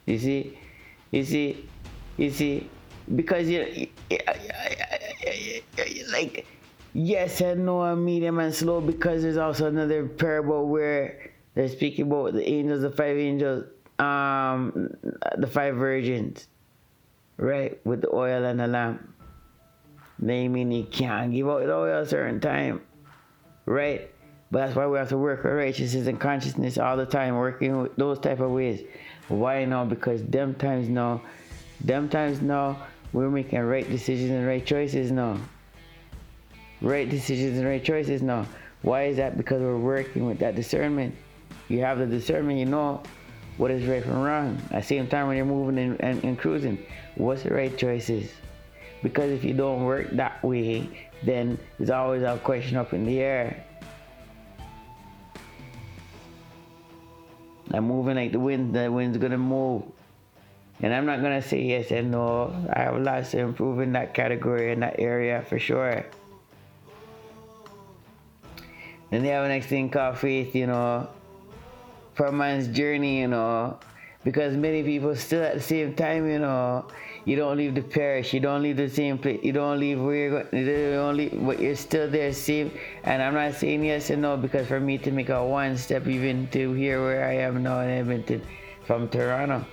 You 0.06 0.18
see? 0.18 0.58
You 1.10 1.24
see? 1.24 1.68
You 2.16 2.30
see? 2.30 2.68
Because 3.14 3.48
you, 3.48 3.88
like 6.12 6.46
yes 6.92 7.40
and 7.40 7.64
no 7.64 7.82
and 7.82 8.04
medium 8.04 8.38
and 8.38 8.54
slow 8.54 8.80
because 8.80 9.22
there's 9.22 9.36
also 9.36 9.66
another 9.66 10.06
parable 10.06 10.66
where 10.68 11.30
they're 11.54 11.68
speaking 11.68 12.06
about 12.06 12.32
the 12.32 12.48
angels, 12.48 12.82
the 12.82 12.90
five 12.90 13.16
angels, 13.16 13.64
um, 13.98 14.90
the 15.36 15.46
five 15.46 15.76
virgins, 15.76 16.48
right, 17.40 17.84
with 17.84 18.02
the 18.02 18.14
oil 18.14 18.44
and 18.44 18.60
the 18.60 18.66
lamp. 18.66 19.08
They 20.18 20.46
mean 20.48 20.70
you 20.70 20.84
can't 20.84 21.32
give 21.32 21.48
out 21.48 21.64
the 21.64 21.74
oil 21.74 22.02
a 22.02 22.06
certain 22.06 22.40
time, 22.40 22.82
right? 23.66 24.08
But 24.50 24.58
that's 24.58 24.76
why 24.76 24.86
we 24.86 24.98
have 24.98 25.08
to 25.08 25.18
work 25.18 25.42
with 25.42 25.54
righteousness 25.54 26.06
and 26.06 26.20
consciousness 26.20 26.78
all 26.78 26.96
the 26.96 27.06
time, 27.06 27.36
working 27.36 27.82
with 27.82 27.96
those 27.96 28.18
type 28.18 28.40
of 28.40 28.50
ways. 28.50 28.82
Why 29.28 29.64
now? 29.64 29.84
Because 29.84 30.22
them 30.24 30.54
times 30.54 30.88
now, 30.88 31.22
them 31.80 32.08
times 32.08 32.42
now, 32.42 32.86
we're 33.12 33.30
making 33.30 33.60
right 33.60 33.88
decisions 33.88 34.30
and 34.30 34.46
right 34.46 34.64
choices 34.64 35.10
now 35.10 35.38
right 36.80 37.08
decisions 37.08 37.58
and 37.58 37.66
right 37.66 37.82
choices 37.82 38.22
now. 38.22 38.46
Why 38.82 39.04
is 39.04 39.16
that? 39.18 39.36
Because 39.36 39.60
we're 39.60 39.76
working 39.76 40.26
with 40.26 40.38
that 40.38 40.54
discernment. 40.54 41.14
You 41.68 41.80
have 41.80 41.98
the 41.98 42.06
discernment, 42.06 42.58
you 42.58 42.66
know 42.66 43.02
what 43.60 43.70
is 43.70 43.84
right 43.84 44.02
from 44.02 44.22
wrong. 44.22 44.58
At 44.70 44.80
the 44.80 44.86
same 44.86 45.06
time, 45.06 45.28
when 45.28 45.36
you're 45.36 45.44
moving 45.44 45.78
and, 45.78 46.00
and, 46.00 46.24
and 46.24 46.38
cruising, 46.38 46.78
what's 47.16 47.42
the 47.42 47.50
right 47.50 47.76
choices? 47.76 48.32
Because 49.02 49.30
if 49.30 49.44
you 49.44 49.52
don't 49.52 49.84
work 49.84 50.08
that 50.12 50.42
way, 50.42 50.88
then 51.22 51.58
there's 51.76 51.90
always 51.90 52.22
a 52.22 52.40
question 52.42 52.78
up 52.78 52.94
in 52.94 53.04
the 53.04 53.20
air. 53.20 53.62
I'm 57.72 57.84
moving 57.84 58.16
like 58.16 58.32
the 58.32 58.40
wind, 58.40 58.74
the 58.74 58.90
wind's 58.90 59.18
gonna 59.18 59.36
move. 59.36 59.82
And 60.80 60.94
I'm 60.94 61.04
not 61.04 61.20
gonna 61.20 61.42
say 61.42 61.60
yes 61.60 61.90
and 61.90 62.10
no. 62.10 62.56
I 62.72 62.80
have 62.80 62.96
lots 62.96 63.32
to 63.32 63.40
improve 63.40 63.80
in 63.80 63.92
that 63.92 64.14
category 64.14 64.72
in 64.72 64.80
that 64.80 64.96
area 64.98 65.44
for 65.46 65.58
sure. 65.58 66.06
Then 69.10 69.22
they 69.22 69.28
have 69.28 69.44
the 69.44 69.48
next 69.48 69.66
thing 69.66 69.90
called 69.90 70.16
faith, 70.16 70.54
you 70.54 70.66
know, 70.66 71.10
for 72.20 72.30
man's 72.30 72.68
journey, 72.68 73.20
you 73.20 73.28
know, 73.28 73.78
because 74.24 74.54
many 74.54 74.82
people 74.82 75.16
still 75.16 75.42
at 75.42 75.54
the 75.54 75.60
same 75.62 75.94
time, 75.94 76.28
you 76.28 76.38
know, 76.38 76.86
you 77.24 77.34
don't 77.34 77.56
leave 77.56 77.74
the 77.74 77.80
parish, 77.80 78.34
you 78.34 78.40
don't 78.40 78.60
leave 78.62 78.76
the 78.76 78.90
same 78.90 79.16
place, 79.16 79.40
you 79.42 79.54
don't 79.54 79.80
leave 79.80 79.98
where 79.98 80.14
you're 80.14 80.42
going, 80.42 80.66
you 80.66 80.92
don't 80.92 81.16
leave, 81.16 81.34
but 81.46 81.58
you're 81.58 81.74
still 81.74 82.10
there 82.10 82.30
safe. 82.34 82.70
And 83.04 83.22
I'm 83.22 83.32
not 83.32 83.54
saying 83.54 83.82
yes 83.86 84.10
and 84.10 84.20
no 84.20 84.36
because 84.36 84.68
for 84.68 84.80
me 84.80 84.98
to 84.98 85.10
make 85.10 85.30
a 85.30 85.42
one 85.42 85.78
step 85.78 86.06
even 86.06 86.46
to 86.48 86.74
here 86.74 87.02
where 87.02 87.24
I 87.24 87.36
am 87.36 87.62
now 87.62 87.80
in 87.80 87.88
Edmonton 87.88 88.42
from 88.84 89.08
Toronto, 89.08 89.64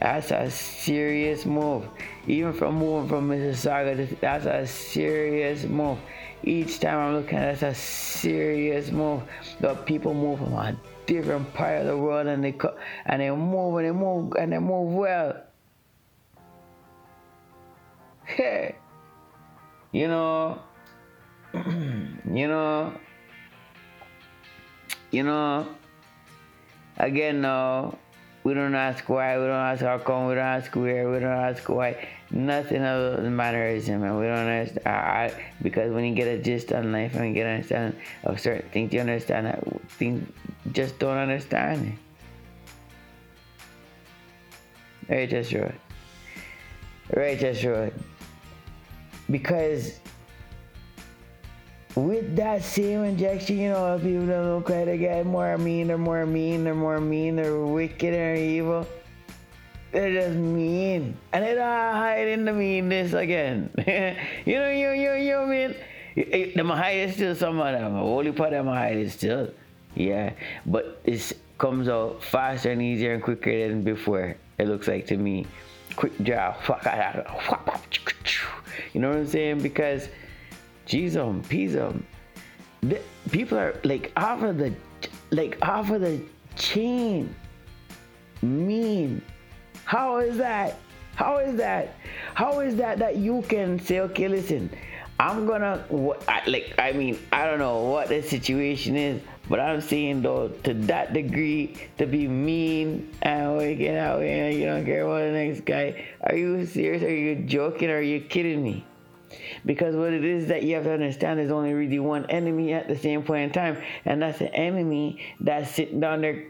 that's 0.00 0.30
a 0.30 0.50
serious 0.50 1.44
move. 1.44 1.84
Even 2.26 2.54
from 2.54 2.76
moving 2.76 3.06
from 3.06 3.28
Mississauga, 3.28 4.18
that's 4.18 4.46
a 4.46 4.66
serious 4.66 5.64
move. 5.64 5.98
Each 6.42 6.80
time 6.80 6.96
I'm 6.96 7.14
looking 7.16 7.36
at 7.36 7.60
that's 7.60 7.78
a 7.78 7.78
serious 7.78 8.90
move. 8.90 9.24
The 9.60 9.74
people 9.74 10.14
move 10.14 10.40
a 10.40 10.46
different 11.12 11.52
part 11.52 11.82
of 11.82 11.86
the 11.86 11.96
world 11.96 12.26
and 12.26 12.42
they 12.42 12.54
and 13.04 13.20
they 13.20 13.30
move 13.30 13.76
and 13.76 13.86
they 13.86 13.92
move 13.92 14.32
and 14.38 14.52
they 14.52 14.58
move 14.58 14.92
well. 14.94 15.42
Hey, 18.24 18.76
you 19.92 20.08
know, 20.08 20.58
you 21.54 22.48
know, 22.48 22.94
you 25.10 25.22
know. 25.22 25.66
Again, 26.98 27.40
no, 27.40 27.98
we 28.44 28.54
don't 28.54 28.74
ask 28.74 29.08
why, 29.08 29.38
we 29.38 29.44
don't 29.44 29.56
ask 29.56 29.82
how 29.82 29.98
come, 29.98 30.26
we 30.26 30.34
don't 30.34 30.44
ask 30.44 30.74
where, 30.76 31.10
we 31.10 31.18
don't 31.18 31.32
ask 31.32 31.68
why. 31.68 32.08
Nothing 32.32 32.82
of 32.82 33.22
the 33.22 33.30
mannerism, 33.30 34.00
man. 34.00 34.18
We 34.18 34.24
don't 34.24 34.38
understand. 34.38 34.86
I, 34.86 35.34
because 35.60 35.92
when 35.92 36.04
you 36.06 36.14
get 36.14 36.28
a 36.28 36.38
gist 36.38 36.72
on 36.72 36.90
life 36.90 37.14
and 37.14 37.28
you 37.28 37.34
get 37.34 37.44
an 37.46 37.56
understanding 37.56 38.00
of 38.24 38.40
certain 38.40 38.70
things, 38.70 38.90
you 38.94 39.00
understand 39.00 39.46
that 39.46 39.62
things 39.90 40.26
just 40.72 40.98
don't 40.98 41.18
understand 41.18 41.98
it. 45.08 45.14
Right, 45.14 45.28
just 45.28 45.52
right. 45.52 45.74
Right, 47.14 47.38
just 47.38 47.64
right. 47.64 47.92
Because 49.30 49.98
with 51.94 52.34
that 52.36 52.62
same 52.62 53.04
injection, 53.04 53.58
you 53.58 53.68
know, 53.68 53.98
people 53.98 54.26
don't 54.26 54.54
look 54.56 54.70
like 54.70 54.86
they 54.86 54.96
get 54.96 55.26
more 55.26 55.58
mean, 55.58 55.88
they're 55.88 55.98
more 55.98 56.24
mean, 56.24 56.64
they're 56.64 56.74
more 56.74 56.98
mean, 56.98 57.36
they're 57.36 57.60
wicked 57.60 58.14
and 58.14 58.38
evil. 58.38 58.86
They're 59.92 60.12
just 60.12 60.36
mean. 60.36 61.16
And 61.32 61.44
they're 61.44 61.62
uh, 61.62 61.92
not 61.92 61.94
hiding 61.96 62.44
the 62.46 62.52
meanness 62.52 63.12
again. 63.12 63.70
you 64.46 64.54
know, 64.54 64.70
you, 64.70 64.90
you, 64.92 65.12
you 65.14 65.46
mean? 65.46 66.54
Them 66.54 66.70
hide 66.70 67.12
still 67.12 67.34
some 67.34 67.60
of 67.60 67.72
them. 67.72 67.96
Only 67.96 68.32
part 68.32 68.54
of 68.54 68.64
them 68.64 68.74
hide 68.74 68.96
is 68.96 69.12
still. 69.12 69.50
Yeah. 69.94 70.32
But 70.64 71.00
it 71.04 71.32
comes 71.58 71.88
out 71.88 72.22
faster 72.24 72.70
and 72.72 72.80
easier 72.82 73.12
and 73.14 73.22
quicker 73.22 73.68
than 73.68 73.82
before, 73.82 74.36
it 74.58 74.66
looks 74.66 74.88
like 74.88 75.06
to 75.08 75.16
me. 75.16 75.46
Quick 75.94 76.20
job. 76.22 76.56
You 78.94 79.00
know 79.00 79.10
what 79.10 79.18
I'm 79.18 79.26
saying? 79.26 79.60
Because 79.60 80.08
G's 80.86 81.14
them, 81.14 81.42
P's 81.42 81.74
them. 81.74 82.04
The, 82.80 83.00
people 83.30 83.58
are 83.58 83.78
like 83.84 84.10
off 84.16 84.42
of 84.42 84.58
the 84.58 84.74
like 85.30 85.58
off 85.62 85.90
of 85.90 86.00
the 86.00 86.20
chain. 86.56 87.34
Mean. 88.40 89.22
How 89.92 90.20
is 90.20 90.38
that? 90.38 90.78
How 91.16 91.36
is 91.36 91.56
that? 91.58 91.96
How 92.32 92.60
is 92.60 92.76
that 92.76 92.98
that 93.00 93.16
you 93.16 93.42
can 93.46 93.78
say, 93.78 94.00
okay, 94.00 94.26
listen, 94.26 94.70
I'm 95.20 95.44
gonna 95.44 95.84
I, 96.26 96.40
like. 96.46 96.72
I 96.78 96.92
mean, 96.92 97.18
I 97.30 97.44
don't 97.44 97.58
know 97.58 97.82
what 97.82 98.08
the 98.08 98.22
situation 98.22 98.96
is, 98.96 99.20
but 99.50 99.60
I'm 99.60 99.82
saying 99.82 100.22
though 100.22 100.48
to 100.48 100.72
that 100.88 101.12
degree 101.12 101.76
to 101.98 102.06
be 102.06 102.26
mean 102.26 103.14
and 103.20 103.76
get 103.76 103.98
out 103.98 104.22
here, 104.22 104.48
you 104.48 104.64
don't 104.64 104.86
care 104.86 105.02
about 105.02 105.26
the 105.26 105.32
next 105.32 105.66
guy. 105.66 106.06
Are 106.22 106.36
you 106.36 106.64
serious? 106.64 107.02
Are 107.02 107.14
you 107.14 107.44
joking? 107.44 107.90
Are 107.90 108.00
you 108.00 108.22
kidding 108.22 108.62
me? 108.62 108.86
Because 109.66 109.94
what 109.94 110.14
it 110.14 110.24
is 110.24 110.48
that 110.48 110.62
you 110.62 110.74
have 110.76 110.84
to 110.84 110.92
understand 110.94 111.38
is 111.38 111.50
only 111.50 111.74
really 111.74 111.98
one 111.98 112.24
enemy 112.30 112.72
at 112.72 112.88
the 112.88 112.96
same 112.96 113.24
point 113.24 113.42
in 113.42 113.50
time, 113.50 113.76
and 114.06 114.22
that's 114.22 114.38
the 114.38 114.54
enemy 114.54 115.20
that's 115.38 115.70
sitting 115.70 116.00
down 116.00 116.22
there 116.22 116.46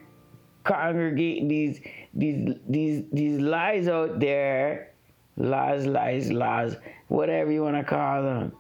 congregating 0.64 1.48
these 1.48 1.80
these 2.14 2.56
these 2.68 3.04
these 3.12 3.40
lies 3.40 3.88
out 3.88 4.20
there, 4.20 4.92
lies, 5.36 5.86
lies, 5.86 6.30
lies, 6.30 6.76
whatever 7.08 7.50
you 7.50 7.62
want 7.62 7.76
to 7.76 7.84
call 7.84 8.22
them. 8.22 8.52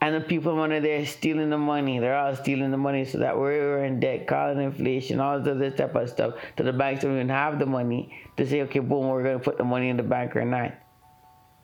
And 0.00 0.14
the 0.14 0.20
people 0.20 0.60
under 0.60 0.80
there 0.80 1.06
stealing 1.06 1.48
the 1.48 1.56
money. 1.56 1.98
They're 1.98 2.16
all 2.16 2.36
stealing 2.36 2.70
the 2.70 2.76
money 2.76 3.06
so 3.06 3.18
that 3.18 3.38
we're 3.38 3.84
in 3.84 4.00
debt, 4.00 4.26
calling 4.26 4.60
inflation, 4.60 5.18
all 5.18 5.40
this 5.40 5.54
other 5.54 5.70
type 5.70 5.94
of 5.94 6.10
stuff. 6.10 6.34
So 6.58 6.64
the 6.64 6.74
banks 6.74 7.02
don't 7.02 7.14
even 7.14 7.30
have 7.30 7.58
the 7.58 7.64
money 7.64 8.12
to 8.36 8.46
say, 8.46 8.60
okay, 8.62 8.80
boom, 8.80 9.08
we're 9.08 9.22
going 9.22 9.38
to 9.38 9.42
put 9.44 9.56
the 9.56 9.64
money 9.64 9.88
in 9.88 9.96
the 9.96 10.02
bank 10.02 10.36
or 10.36 10.44
not. 10.44 10.74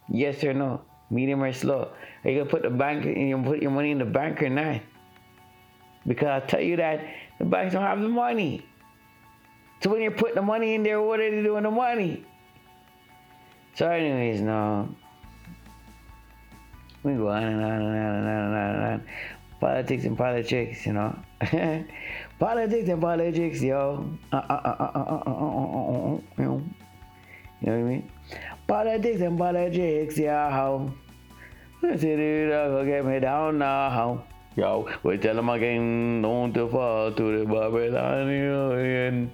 Yes 0.08 0.42
or 0.42 0.54
no? 0.54 0.80
Medium 1.10 1.42
or 1.42 1.52
slow? 1.52 1.92
Are 2.24 2.30
you 2.30 2.36
going 2.36 2.46
to 2.46 2.50
put 2.50 2.62
the 2.62 2.70
bank, 2.70 3.04
you 3.04 3.42
put 3.44 3.60
your 3.60 3.72
money 3.72 3.90
in 3.90 3.98
the 3.98 4.06
bank 4.06 4.42
or 4.42 4.48
not? 4.48 4.80
Because 6.06 6.28
I'll 6.28 6.48
tell 6.48 6.62
you 6.62 6.76
that 6.76 7.04
the 7.38 7.44
banks 7.44 7.74
don't 7.74 7.82
have 7.82 8.00
the 8.00 8.08
money. 8.08 8.64
So 9.80 9.90
when 9.90 10.02
you're 10.02 10.10
putting 10.10 10.34
the 10.34 10.42
money 10.42 10.74
in 10.74 10.82
there, 10.82 11.00
what 11.00 11.20
are 11.20 11.30
they 11.30 11.42
doing 11.42 11.62
the 11.62 11.70
money? 11.70 12.24
So, 13.74 13.88
anyways, 13.88 14.42
no. 14.42 14.94
We 17.02 17.14
go 17.14 17.28
on 17.28 17.42
and 17.42 17.64
on 17.64 17.72
and 17.72 17.82
on 17.82 17.94
and 17.94 17.96
on 17.96 18.26
and 18.26 18.54
on 18.54 18.74
and 18.74 18.84
on. 18.84 19.02
Politics 19.58 20.04
and 20.04 20.18
politics, 20.18 20.86
you 20.86 20.92
know. 20.92 21.16
politics 22.38 22.88
and 22.90 23.00
politics, 23.00 23.62
yo. 23.62 24.04
Uh, 24.32 24.36
uh, 24.36 24.52
uh, 24.52 26.18
you 26.36 26.44
know 26.44 26.62
what 27.62 27.72
I 27.72 27.82
mean? 27.82 28.10
Politics 28.66 29.20
and 29.22 29.38
politics, 29.38 30.18
yeah. 30.18 30.88
Let's 31.82 32.02
see, 32.02 32.16
dude, 32.16 32.50
go 32.50 32.84
get 32.84 33.06
me 33.06 33.20
down 33.20 33.58
now. 33.58 34.24
Yo, 34.56 34.90
we 35.02 35.16
tell 35.16 35.36
them 35.36 35.48
again, 35.48 36.20
don't 36.20 36.52
fall 36.70 37.12
to 37.12 37.38
the 37.38 37.44
Babylonian. 37.46 39.30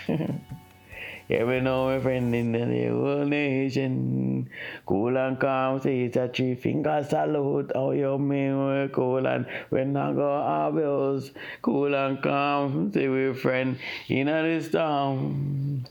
we 1.28 1.60
know 1.60 1.86
my 1.86 2.00
friend 2.00 2.34
in 2.34 2.52
the 2.52 2.88
whole 2.88 3.24
nation. 3.24 4.48
Cool 4.84 5.16
and 5.16 5.38
calm, 5.40 5.80
say 5.80 6.02
it's 6.02 6.16
a 6.16 6.28
three 6.28 6.54
finger 6.54 7.04
salute. 7.08 7.72
How 7.74 7.90
you 7.90 8.18
mean 8.18 8.58
we're 8.58 8.88
cool 8.88 9.26
and 9.26 9.46
when 9.70 9.96
I 9.96 10.12
go 10.12 10.30
our 10.30 10.72
bills. 10.72 11.32
Cool 11.62 11.94
and 11.94 12.22
calm, 12.22 12.92
say 12.92 13.08
we're 13.08 13.34
friend 13.34 13.78
in 14.08 14.26
this 14.26 14.70
town. 14.70 15.86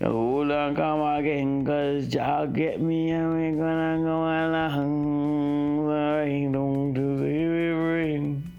Cool 0.00 0.50
and 0.50 0.76
calm 0.76 1.18
again, 1.18 1.66
cause 1.66 2.12
y'all 2.14 2.46
get 2.46 2.80
me 2.80 3.10
and 3.10 3.34
we 3.36 3.58
gonna 3.60 4.02
go 4.02 4.22
along. 4.24 5.86
Sorry, 5.88 6.48
don't 6.50 6.94
do 6.94 7.18
the 7.18 7.74
ring. 7.74 8.50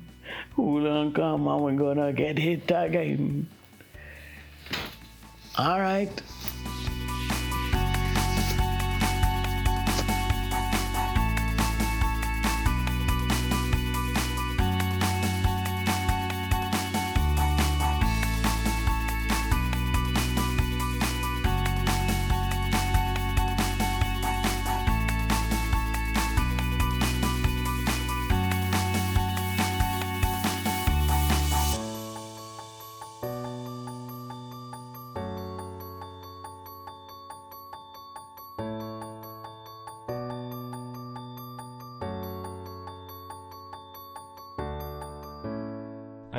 Cool 0.55 0.85
and 0.85 1.15
calm 1.15 1.47
and 1.47 1.63
we're 1.63 1.73
gonna 1.73 2.13
get 2.13 2.37
hit 2.37 2.69
again. 2.69 3.47
All 5.57 5.79
right. 5.79 6.21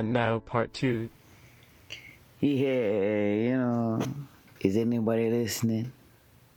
And 0.03 0.13
now 0.13 0.41
part 0.41 0.75
two. 0.75 1.11
Yeah, 2.41 3.35
you 3.35 3.57
know, 3.57 4.03
is 4.61 4.77
anybody 4.77 5.31
listening? 5.31 5.93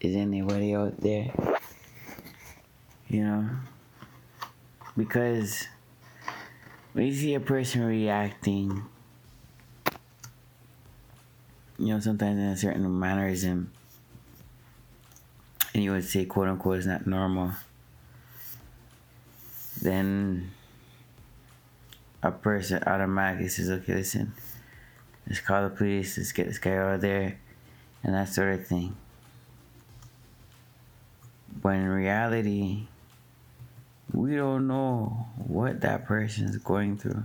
Is 0.01 0.15
anybody 0.15 0.73
out 0.73 0.99
there? 0.99 1.31
You 3.07 3.23
know? 3.23 3.49
Because 4.97 5.67
when 6.93 7.05
you 7.05 7.13
see 7.13 7.35
a 7.35 7.39
person 7.39 7.83
reacting, 7.83 8.81
you 11.77 11.93
know, 11.93 11.99
sometimes 11.99 12.39
in 12.39 12.45
a 12.45 12.57
certain 12.57 12.99
mannerism, 12.99 13.71
and 15.75 15.83
you 15.83 15.91
would 15.91 16.05
say, 16.05 16.25
quote 16.25 16.47
unquote, 16.47 16.79
is 16.79 16.87
not 16.87 17.05
normal, 17.05 17.51
then 19.83 20.49
a 22.25 22.31
person 22.31 22.81
automatically 22.87 23.47
says, 23.47 23.69
okay, 23.69 23.93
listen, 23.93 24.33
let's 25.27 25.39
call 25.39 25.61
the 25.61 25.69
police, 25.69 26.17
let's 26.17 26.31
get 26.31 26.47
this 26.47 26.57
guy 26.57 26.75
out 26.75 26.95
of 26.95 27.01
there, 27.01 27.37
and 28.03 28.15
that 28.15 28.29
sort 28.29 28.55
of 28.55 28.65
thing. 28.65 28.95
When 31.61 31.81
in 31.81 31.87
reality, 31.87 32.87
we 34.11 34.35
don't 34.35 34.67
know 34.67 35.27
what 35.37 35.81
that 35.81 36.05
person 36.05 36.45
is 36.45 36.57
going 36.57 36.97
through. 36.97 37.23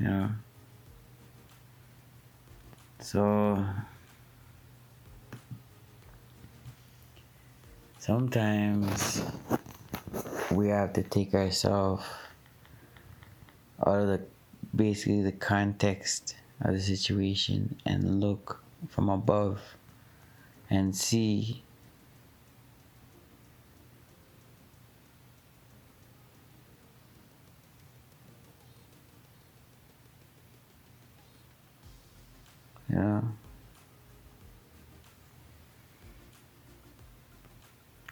You 0.00 0.08
know? 0.08 0.28
So, 3.00 3.62
sometimes 7.98 9.20
we 10.56 10.68
have 10.68 10.92
to 10.94 11.02
take 11.02 11.34
ourselves 11.34 12.04
out 13.86 13.98
of 13.98 14.06
the 14.08 14.20
basically 14.74 15.22
the 15.22 15.32
context 15.32 16.36
of 16.60 16.72
the 16.72 16.80
situation 16.80 17.76
and 17.84 18.20
look 18.20 18.62
from 18.88 19.08
above 19.08 19.60
and 20.70 20.94
see 20.94 21.62
Yeah. 32.92 33.22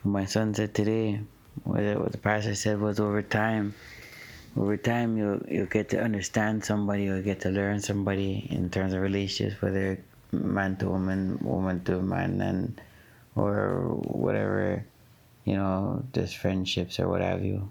My 0.03 0.25
son 0.25 0.55
said 0.55 0.75
today, 0.75 1.21
what 1.64 2.12
the 2.12 2.19
pastor 2.19 2.55
said 2.55 2.81
was 2.81 3.00
over 3.00 3.23
time. 3.23 3.75
Over 4.57 4.76
time, 4.76 5.17
you'll 5.17 5.40
you'll 5.49 5.67
get 5.67 5.90
to 5.90 6.00
understand 6.02 6.64
somebody, 6.64 7.05
you'll 7.05 7.23
get 7.23 7.40
to 7.43 7.50
learn 7.50 7.81
somebody 7.81 8.47
in 8.50 8.71
terms 8.71 8.93
of 8.93 9.00
relationships, 9.00 9.62
whether 9.62 9.99
man 10.33 10.76
to 10.79 10.88
woman, 10.88 11.38
woman 11.43 11.85
to 11.85 12.02
man, 12.02 12.40
and 12.40 12.81
or 13.37 14.00
whatever, 14.02 14.85
you 15.45 15.55
know, 15.55 16.02
just 16.12 16.37
friendships 16.37 16.99
or 16.99 17.09
what 17.09 17.21
have 17.21 17.45
you. 17.45 17.71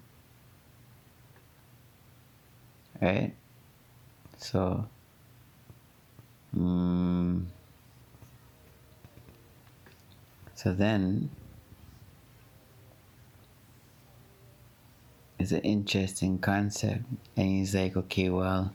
Right? 3.01 3.34
So 4.38 4.88
Mm. 6.55 7.46
So 10.55 10.74
then, 10.74 11.29
it's 15.39 15.53
an 15.53 15.62
interesting 15.62 16.38
concept, 16.38 17.03
and 17.38 17.48
he's 17.48 17.74
like, 17.74 17.96
okay, 17.96 18.29
well, 18.29 18.74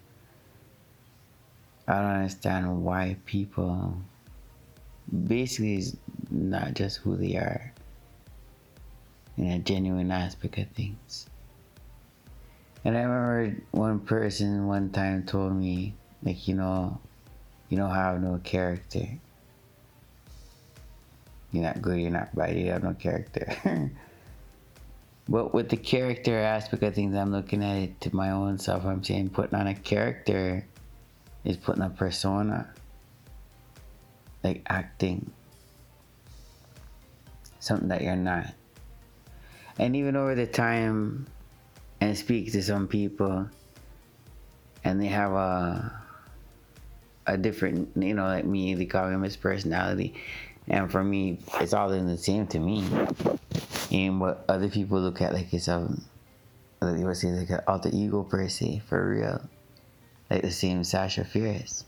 I 1.87 1.95
don't 2.01 2.11
understand 2.11 2.83
why 2.83 3.19
people 3.27 3.99
basically 5.29 5.77
is 5.77 5.97
not 6.31 6.73
just 6.73 6.99
who 6.99 7.17
they 7.17 7.37
are 7.37 7.73
in 9.37 9.47
a 9.51 9.59
genuine 9.59 10.11
aspect 10.11 10.57
of 10.57 10.69
things. 10.71 11.27
And 12.85 12.97
I 12.97 13.03
remember 13.03 13.63
one 13.73 14.01
person 14.01 14.67
one 14.67 14.91
time 14.91 15.25
told 15.25 15.55
me, 15.55 15.95
like, 16.23 16.49
you 16.49 16.55
know, 16.55 16.99
you 17.69 17.77
don't 17.77 17.95
have 17.95 18.23
no 18.23 18.41
character. 18.43 19.07
You're 21.53 21.65
not 21.65 21.83
good, 21.83 22.01
you're 22.01 22.11
not 22.11 22.35
bad, 22.35 22.57
you 22.57 22.71
have 22.71 22.83
no 22.83 22.95
character. 22.95 23.91
but 25.29 25.55
with 25.55 25.71
the 25.71 25.77
character 25.77 26.39
aspect 26.39 26.83
of 26.83 26.95
things, 26.95 27.17
I'm 27.17 27.33
looking 27.33 27.65
at 27.65 27.77
it 27.77 28.01
to 28.03 28.15
my 28.15 28.31
own 28.31 28.59
self. 28.59 28.85
I'm 28.85 29.03
saying 29.03 29.31
putting 29.31 29.59
on 29.59 29.67
a 29.67 29.75
character 29.75 30.67
is 31.45 31.57
putting 31.57 31.83
a 31.83 31.91
persona, 31.91 32.71
like 34.43 34.63
acting 34.69 35.31
something 37.61 37.89
that 37.89 38.03
you're 38.03 38.17
not. 38.17 38.53
And 39.79 39.97
even 39.97 40.15
over 40.15 40.35
the 40.35 40.47
time, 40.47 41.27
and 42.01 42.17
speak 42.17 42.53
to 42.53 42.63
some 42.63 42.87
people, 42.87 43.49
and 44.85 45.01
they 45.01 45.07
have 45.07 45.33
a 45.33 46.01
a 47.27 47.39
different, 47.39 47.91
you 47.97 48.13
know, 48.15 48.27
like 48.27 48.45
me, 48.45 48.75
they 48.75 48.85
call 48.85 49.09
him 49.09 49.27
personality. 49.41 50.15
And 50.69 50.91
for 50.91 51.03
me, 51.03 51.39
it's 51.55 51.73
all 51.73 51.91
in 51.93 52.07
the 52.07 52.19
same 52.19 52.47
to 52.49 52.59
me. 52.59 52.85
And 53.95 54.19
what 54.19 54.45
other 54.49 54.69
people 54.69 55.01
look 55.01 55.23
at 55.23 55.33
like 55.33 55.55
it's 55.55 55.69
um, 55.69 56.05
like 56.81 56.97
they 56.97 57.05
would 57.05 57.17
say 57.17 57.29
like 57.29 57.51
an 57.51 57.61
alter 57.69 57.91
ego 57.93 58.25
per 58.25 58.49
se, 58.49 58.83
for 58.89 59.11
real. 59.11 59.41
Like 60.29 60.43
the 60.43 60.51
same 60.51 60.83
Sasha 60.83 61.25
Fierce. 61.25 61.85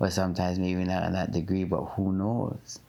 But 0.00 0.12
sometimes 0.12 0.58
maybe 0.58 0.82
not 0.82 1.04
on 1.04 1.12
that 1.12 1.30
degree, 1.30 1.62
but 1.62 1.82
who 1.94 2.12
knows? 2.12 2.80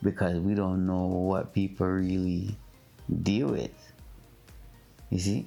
Because 0.00 0.38
we 0.38 0.54
don't 0.54 0.86
know 0.86 1.06
what 1.06 1.52
people 1.52 1.88
really 1.88 2.56
deal 3.24 3.48
with. 3.48 3.92
You 5.10 5.18
see? 5.18 5.46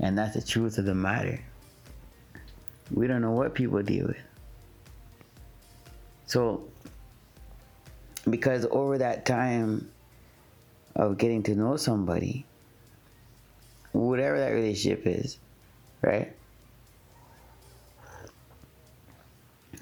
And 0.00 0.18
that's 0.18 0.34
the 0.34 0.42
truth 0.42 0.76
of 0.76 0.84
the 0.84 0.94
matter. 0.94 1.40
We 2.90 3.06
don't 3.06 3.22
know 3.22 3.30
what 3.30 3.54
people 3.54 3.82
deal 3.82 4.08
with. 4.08 4.22
So, 6.26 6.68
because 8.28 8.66
over 8.70 8.98
that 8.98 9.24
time 9.24 9.90
of 10.96 11.18
getting 11.18 11.42
to 11.44 11.54
know 11.54 11.76
somebody, 11.76 12.46
whatever 13.92 14.38
that 14.38 14.50
relationship 14.50 15.06
is, 15.06 15.38
right? 16.02 16.32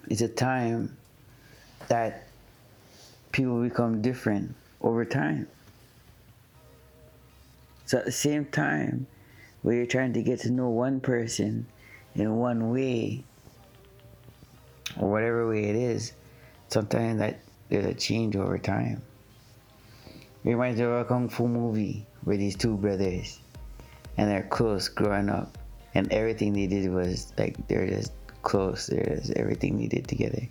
It's 0.09 0.21
a 0.21 0.29
time 0.29 0.97
that 1.89 2.27
people 3.33 3.63
become 3.63 4.03
different 4.03 4.55
over 4.81 5.05
time. 5.05 5.49
So 7.87 7.99
at 7.99 8.05
the 8.05 8.13
same 8.13 8.47
time, 8.47 9.07
where 9.63 9.77
you're 9.77 9.87
trying 9.87 10.13
to 10.15 10.23
get 10.23 10.41
to 10.41 10.51
know 10.51 10.69
one 10.69 11.01
person 11.01 11.67
in 12.15 12.37
one 12.37 12.71
way 12.71 13.25
or 14.99 15.11
whatever 15.11 15.49
way 15.49 15.65
it 15.65 15.77
is, 15.77 16.13
sometimes 16.69 17.19
that 17.21 17.41
there's 17.69 17.87
a 17.87 17.95
change 17.95 18.37
over 18.37 18.59
time. 18.59 19.03
Reminds 20.45 20.81
me 20.81 20.87
of 20.87 20.93
a 20.93 21.05
kung 21.05 21.29
fu 21.29 21.47
movie 21.47 22.07
where 22.25 22.37
these 22.37 22.57
two 22.57 22.77
brothers 22.77 23.39
and 24.17 24.29
they're 24.31 24.43
close 24.51 24.89
growing 24.89 25.29
up 25.29 25.57
and 25.95 26.13
everything 26.13 26.53
they 26.53 26.67
did 26.67 26.91
was 26.91 27.33
like 27.39 27.57
they're 27.69 27.87
just 27.87 28.13
close, 28.43 28.87
they're 28.87 29.17
just 29.17 29.31
everything 29.33 29.79
they 29.79 29.87
did 29.87 30.09
together. 30.09 30.43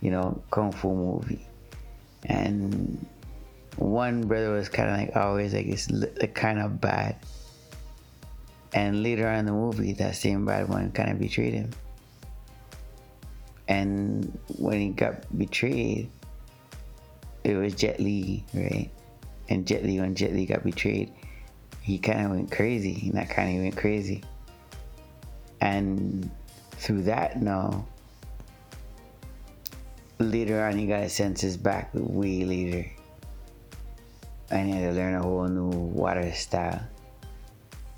You 0.00 0.12
know, 0.12 0.42
kung 0.50 0.72
fu 0.72 0.94
movie. 0.94 1.46
And 2.26 3.04
one 3.76 4.26
brother 4.26 4.52
was 4.52 4.68
kind 4.68 4.90
of 4.90 4.96
like 4.96 5.16
always 5.16 5.54
like 5.54 5.66
it's 5.66 5.88
kind 6.34 6.60
of 6.60 6.80
bad 6.80 7.16
and 8.72 9.02
later 9.02 9.26
on 9.26 9.40
in 9.40 9.46
the 9.46 9.52
movie, 9.52 9.92
that 9.94 10.14
same 10.14 10.44
bad 10.44 10.68
one 10.68 10.92
kind 10.92 11.10
of 11.10 11.18
betrayed 11.18 11.54
him. 11.54 11.70
And 13.68 14.38
when 14.58 14.80
he 14.80 14.88
got 14.90 15.26
betrayed, 15.36 16.10
it 17.44 17.54
was 17.54 17.74
Jet 17.74 18.00
Li, 18.00 18.44
right? 18.54 18.90
And 19.50 19.66
Jet 19.66 19.82
when 19.82 20.14
Jet 20.14 20.32
got 20.46 20.64
betrayed, 20.64 21.12
he 21.82 21.98
kind 21.98 22.24
of 22.24 22.30
went 22.30 22.52
crazy. 22.52 23.10
Not 23.12 23.28
kind 23.28 23.56
of 23.56 23.62
went 23.64 23.76
crazy. 23.76 24.22
And 25.60 26.30
through 26.72 27.02
that, 27.02 27.42
no. 27.42 27.84
Later 30.18 30.64
on, 30.64 30.78
he 30.78 30.86
got 30.86 31.02
his 31.02 31.12
senses 31.12 31.56
back 31.56 31.90
way 31.92 32.44
later. 32.44 32.88
And 34.50 34.68
he 34.68 34.74
had 34.74 34.90
to 34.90 34.92
learn 34.94 35.14
a 35.14 35.22
whole 35.22 35.48
new 35.48 35.68
water 35.68 36.30
style 36.32 36.82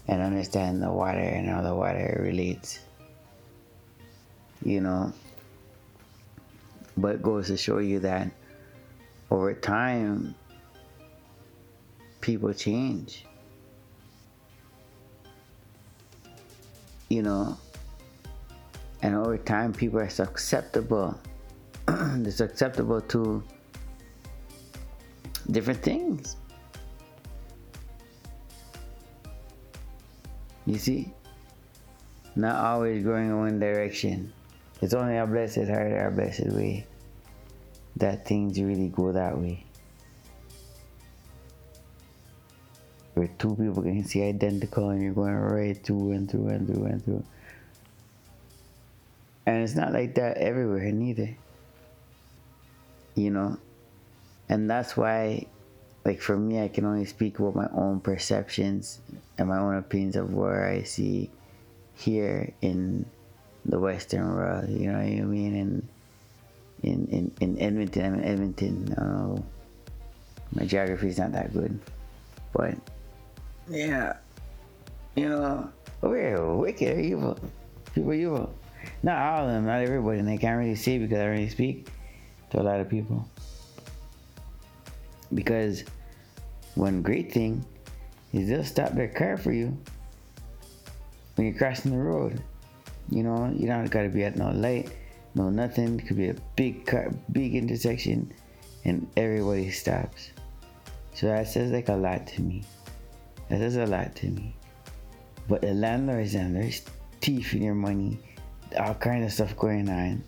and 0.09 0.23
understand 0.23 0.83
the 0.83 0.91
water 0.91 1.21
and 1.21 1.49
how 1.49 1.63
the 1.63 1.75
water 1.75 2.19
relates. 2.23 2.81
You 4.65 4.81
know, 4.81 5.13
but 6.97 7.21
goes 7.23 7.49
to 7.49 7.57
show 7.57 7.79
you 7.79 7.99
that 8.01 8.31
over 9.31 9.55
time, 9.55 10.35
people 12.23 12.55
change. 12.55 13.27
You 17.11 17.23
know, 17.23 17.59
And 19.03 19.17
over 19.17 19.37
time, 19.37 19.75
people 19.75 19.99
are 19.99 20.09
susceptible. 20.09 21.19
They're 21.87 22.31
susceptible 22.31 23.01
to 23.13 23.43
different 25.51 25.83
things. 25.83 26.37
You 30.65 30.79
see? 30.79 31.13
Not 32.37 32.65
always 32.65 33.05
going 33.05 33.29
in 33.29 33.39
one 33.39 33.59
direction. 33.59 34.33
It's 34.81 34.95
only 34.95 35.19
our 35.19 35.27
blessed 35.27 35.69
heart, 35.69 35.93
our 35.93 36.11
blessed 36.13 36.53
way, 36.53 36.87
that 37.97 38.25
things 38.25 38.59
really 38.61 38.89
go 38.89 39.13
that 39.13 39.37
way. 39.37 39.67
Where 43.23 43.31
two 43.39 43.55
people 43.55 43.85
can 43.85 44.03
see 44.03 44.25
identical 44.25 44.91
and 44.91 45.01
you're 45.01 45.13
going 45.13 45.33
right 45.33 45.79
through 45.79 46.11
and 46.11 46.29
through 46.29 46.49
and 46.49 46.67
through 46.67 46.87
and 46.87 47.05
through. 47.05 47.25
And 49.47 49.63
it's 49.63 49.77
not 49.77 49.93
like 49.93 50.17
that 50.17 50.39
everywhere 50.39 50.91
neither. 50.91 51.31
You 53.15 53.31
know? 53.31 53.59
And 54.49 54.69
that's 54.69 54.97
why, 54.97 55.47
like 56.05 56.21
for 56.21 56.37
me, 56.37 56.65
I 56.65 56.67
can 56.67 56.85
only 56.85 57.05
speak 57.05 57.39
about 57.39 57.55
my 57.55 57.69
own 57.73 58.01
perceptions 58.01 58.99
and 59.39 59.49
my 59.49 59.59
own 59.59 59.77
opinions 59.77 60.17
of 60.17 60.35
where 60.35 60.67
I 60.69 60.83
see 60.83 61.31
here 61.95 62.53
in 62.61 63.07
the 63.65 63.79
Western 63.79 64.35
world. 64.35 64.69
You 64.69 64.91
know 64.91 64.99
what 64.99 65.07
I 65.07 65.23
mean? 65.23 65.55
In 65.55 65.89
in 66.83 67.07
in, 67.07 67.33
in 67.41 67.59
Edmonton, 67.61 68.05
I'm 68.05 68.15
in 68.15 68.25
Edmonton. 68.25 68.95
I. 68.99 70.59
My 70.59 70.67
geography 70.67 71.07
is 71.07 71.19
not 71.19 71.31
that 71.33 71.53
good, 71.53 71.79
but 72.53 72.75
yeah, 73.73 74.13
oh, 74.17 74.21
you 75.17 75.29
know, 75.29 75.73
we're 76.03 76.55
wicked 76.57 76.99
evil. 76.99 77.39
People 77.95 78.13
evil. 78.13 78.55
Not 79.03 79.19
all 79.19 79.47
of 79.47 79.53
them, 79.53 79.67
not 79.67 79.81
everybody, 79.81 80.19
and 80.19 80.29
they 80.29 80.37
can't 80.37 80.59
really 80.59 80.75
see 80.75 80.99
because 80.99 81.19
I 81.19 81.25
really 81.25 81.49
speak 81.49 81.89
to 82.51 82.61
a 82.61 82.63
lot 82.63 82.81
of 82.81 82.89
people. 82.89 83.27
Because 85.33 85.85
one 86.75 87.03
great 87.03 87.33
thing 87.33 87.65
is 88.33 88.49
they'll 88.49 88.65
stop 88.65 88.93
their 88.93 89.09
car 89.09 89.37
for 89.37 89.53
you 89.53 89.77
when 91.37 91.47
you're 91.47 91.57
crossing 91.57 91.93
the 91.93 91.99
road. 91.99 92.43
You 93.09 93.23
know, 93.23 93.53
you 93.57 93.67
don't 93.67 93.91
gotta 93.91 94.09
be 94.09 94.25
at 94.25 94.37
no 94.37 94.51
light, 94.51 94.91
no 95.35 95.49
nothing. 95.49 95.99
It 95.99 96.07
could 96.07 96.17
be 96.17 96.29
a 96.29 96.37
big 96.57 96.87
car, 96.87 97.11
big 97.33 97.55
intersection, 97.55 98.33
and 98.85 99.09
everybody 99.17 99.71
stops. 99.71 100.31
So 101.15 101.27
that 101.27 101.49
says 101.49 101.71
like 101.73 101.89
a 101.89 101.95
lot 101.95 102.27
to 102.29 102.43
me. 102.43 102.65
That 103.53 103.59
says 103.59 103.77
a 103.77 103.85
lot 103.85 104.17
to 104.17 104.29
me. 104.29 104.57
But 105.47 105.61
the 105.61 105.75
landlords 105.75 106.35
and 106.35 106.57
there's 106.57 106.81
teeth 107.21 107.53
in 107.53 107.61
your 107.61 107.75
money, 107.75 108.19
all 108.79 108.95
kind 108.95 109.23
of 109.25 109.31
stuff 109.31 109.55
going 109.59 109.91
on. 109.91 110.25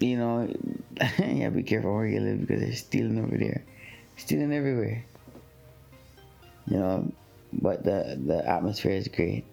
You 0.00 0.18
know, 0.18 0.54
yeah, 1.18 1.48
be 1.48 1.62
careful 1.62 1.94
where 1.94 2.06
you 2.06 2.20
live 2.20 2.42
because 2.42 2.60
they're 2.60 2.74
stealing 2.74 3.18
over 3.18 3.38
there, 3.38 3.64
stealing 4.18 4.52
everywhere. 4.52 5.02
You 6.66 6.78
know, 6.78 7.12
but 7.54 7.84
the 7.84 8.20
the 8.22 8.46
atmosphere 8.46 8.92
is 8.92 9.08
great. 9.08 9.46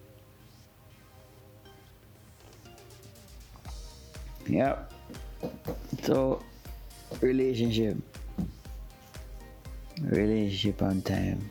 Yep. 4.46 4.92
So, 6.02 6.42
relationship. 7.20 7.96
Relationship 10.02 10.82
on 10.82 11.02
time. 11.02 11.48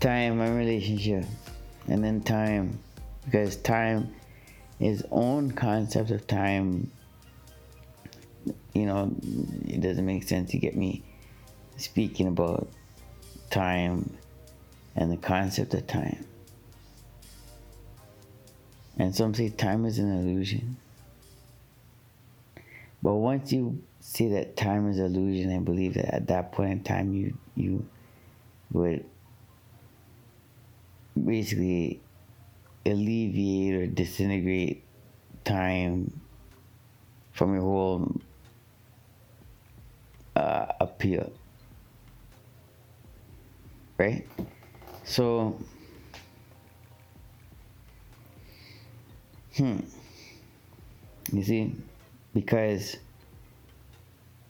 Time 0.00 0.40
and 0.40 0.56
relationship. 0.56 1.24
And 1.88 2.02
then 2.02 2.22
time. 2.22 2.78
Because 3.24 3.56
time 3.56 4.14
is 4.80 5.04
own 5.10 5.52
concept 5.52 6.10
of 6.10 6.26
time 6.26 6.90
you 8.74 8.86
know, 8.86 9.14
it 9.66 9.80
doesn't 9.80 10.04
make 10.04 10.22
sense 10.24 10.50
to 10.52 10.58
get 10.58 10.76
me 10.76 11.02
speaking 11.76 12.26
about 12.26 12.68
time 13.50 14.16
and 14.96 15.10
the 15.10 15.16
concept 15.16 15.74
of 15.74 15.86
time. 15.86 16.24
And 18.98 19.14
some 19.14 19.34
say 19.34 19.48
time 19.48 19.84
is 19.84 19.98
an 19.98 20.10
illusion. 20.18 20.76
But 23.02 23.14
once 23.14 23.52
you 23.52 23.82
see 24.00 24.28
that 24.28 24.56
time 24.56 24.88
is 24.88 24.98
illusion, 24.98 25.50
and 25.50 25.64
believe 25.64 25.94
that 25.94 26.14
at 26.14 26.28
that 26.28 26.52
point 26.52 26.70
in 26.70 26.82
time 26.84 27.12
you 27.12 27.36
you 27.56 27.84
would 28.72 29.04
basically 31.22 32.00
alleviate 32.86 33.74
or 33.74 33.86
disintegrate 33.86 34.84
time 35.44 36.20
from 37.32 37.54
your 37.54 37.62
whole 37.62 38.20
uh, 40.36 40.66
appeal. 40.80 41.32
Right? 43.98 44.26
So, 45.04 45.58
hmm. 49.56 49.78
You 51.32 51.42
see? 51.44 51.74
Because 52.34 52.96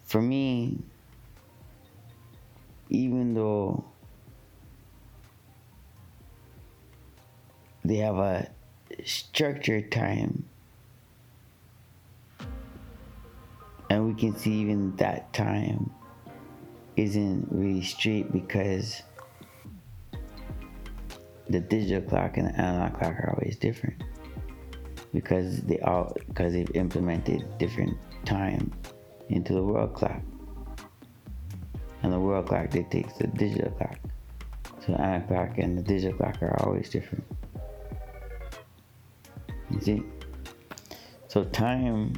for 0.02 0.22
me, 0.22 0.78
even 2.88 3.34
though 3.34 3.84
they 7.84 7.96
have 7.96 8.16
a 8.16 8.48
structured 9.04 9.90
time 9.90 10.44
and 13.90 14.06
we 14.06 14.14
can 14.14 14.36
see 14.36 14.52
even 14.52 14.94
that 14.96 15.32
time 15.32 15.90
isn't 16.96 17.48
really 17.50 17.82
straight 17.82 18.30
because 18.32 19.02
the 21.48 21.60
digital 21.60 22.08
clock 22.08 22.36
and 22.36 22.48
the 22.48 22.60
analog 22.60 22.94
clock 22.94 23.12
are 23.12 23.34
always 23.36 23.56
different 23.56 24.02
because 25.12 25.60
they 25.62 25.78
all 25.80 26.16
because 26.28 26.52
they've 26.52 26.74
implemented 26.74 27.44
different 27.58 27.96
time 28.24 28.72
into 29.28 29.52
the 29.52 29.62
world 29.62 29.94
clock. 29.94 30.20
And 32.02 32.12
the 32.12 32.18
world 32.18 32.48
clock 32.48 32.70
dictates 32.70 33.16
the 33.18 33.28
digital 33.28 33.70
clock. 33.72 33.98
So 34.84 34.92
the 34.92 35.00
analog 35.00 35.28
clock 35.28 35.58
and 35.58 35.78
the 35.78 35.82
digital 35.82 36.16
clock 36.16 36.42
are 36.42 36.60
always 36.62 36.90
different. 36.90 37.24
You 39.70 39.80
see? 39.80 40.02
So 41.28 41.44
time 41.44 42.14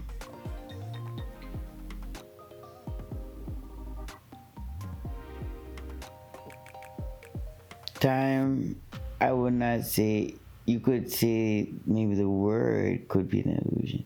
time, 8.04 8.78
I 9.18 9.32
would 9.32 9.54
not 9.54 9.84
say, 9.84 10.34
you 10.66 10.80
could 10.80 11.10
say 11.10 11.68
maybe 11.86 12.14
the 12.14 12.28
word 12.28 13.08
could 13.08 13.28
be 13.28 13.40
an 13.40 13.62
illusion. 13.64 14.04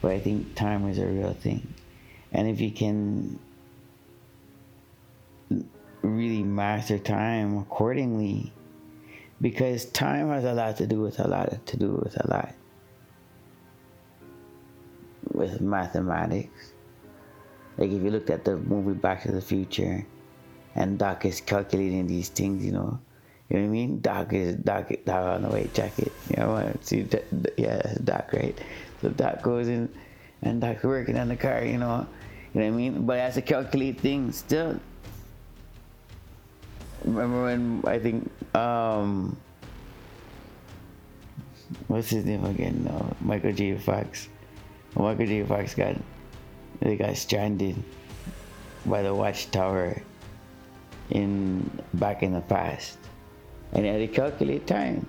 But 0.00 0.12
I 0.12 0.20
think 0.20 0.54
time 0.54 0.88
is 0.88 0.98
a 0.98 1.06
real 1.06 1.34
thing. 1.34 1.74
And 2.32 2.48
if 2.48 2.60
you 2.60 2.70
can 2.70 3.38
really 6.02 6.42
master 6.42 6.98
time 6.98 7.58
accordingly, 7.58 8.52
because 9.40 9.86
time 9.86 10.28
has 10.30 10.44
a 10.44 10.52
lot 10.52 10.76
to 10.78 10.86
do 10.86 11.00
with 11.00 11.18
a 11.20 11.28
lot 11.28 11.66
to 11.66 11.76
do 11.76 12.00
with 12.02 12.16
a 12.16 12.28
lot 12.28 12.54
with 15.32 15.60
mathematics. 15.60 16.72
Like 17.76 17.90
if 17.90 18.02
you 18.02 18.10
looked 18.10 18.30
at 18.30 18.44
the 18.44 18.56
movie 18.56 18.98
Back 18.98 19.22
to 19.22 19.32
the 19.32 19.40
Future, 19.40 20.06
and 20.74 20.98
Doc 20.98 21.24
is 21.24 21.40
calculating 21.40 22.06
these 22.06 22.28
things, 22.28 22.64
you 22.64 22.72
know. 22.72 23.00
You 23.50 23.56
know 23.56 23.62
what 23.62 23.68
I 23.68 23.72
mean? 23.72 24.00
Doc 24.00 24.32
is 24.32 24.54
Doc, 24.56 24.92
Doc 25.04 25.26
on 25.26 25.42
the 25.42 25.48
white 25.48 25.74
jacket. 25.74 26.12
You 26.30 26.36
know, 26.36 26.52
what? 26.52 26.86
see, 26.86 27.04
yeah, 27.56 27.82
Doc, 28.04 28.32
right? 28.32 28.56
So 29.02 29.08
Doc 29.08 29.42
goes 29.42 29.66
in, 29.66 29.88
and 30.42 30.60
Doc's 30.60 30.84
working 30.84 31.18
on 31.18 31.28
the 31.28 31.36
car. 31.36 31.64
You 31.64 31.78
know, 31.78 32.06
you 32.54 32.60
know 32.60 32.66
what 32.66 32.74
I 32.74 32.76
mean? 32.76 33.06
But 33.06 33.18
has 33.18 33.34
to 33.34 33.42
calculate 33.42 34.00
things 34.00 34.36
still. 34.36 34.78
Remember 37.04 37.42
when 37.42 37.82
I 37.86 37.98
think 37.98 38.30
um, 38.54 39.36
what's 41.88 42.10
his 42.10 42.24
name 42.24 42.44
again? 42.44 42.84
No, 42.84 43.16
Michael 43.20 43.52
J. 43.52 43.76
Fox. 43.76 44.28
Michael 44.94 45.26
J. 45.26 45.42
Fox 45.42 45.74
got 45.74 45.96
they 46.78 46.94
got 46.94 47.16
stranded 47.16 47.74
by 48.86 49.02
the 49.02 49.12
watchtower 49.12 50.00
in 51.10 51.68
back 51.94 52.22
in 52.22 52.32
the 52.32 52.40
past 52.42 52.99
and 53.72 53.86
I 53.86 54.06
recalculate 54.06 54.66
time. 54.66 55.06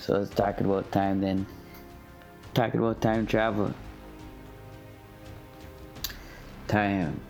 So 0.00 0.18
let's 0.18 0.30
talk 0.30 0.60
about 0.60 0.90
time 0.90 1.20
then. 1.20 1.46
Talking 2.54 2.80
about 2.80 3.00
time 3.00 3.26
travel. 3.26 3.72
Time. 6.66 7.20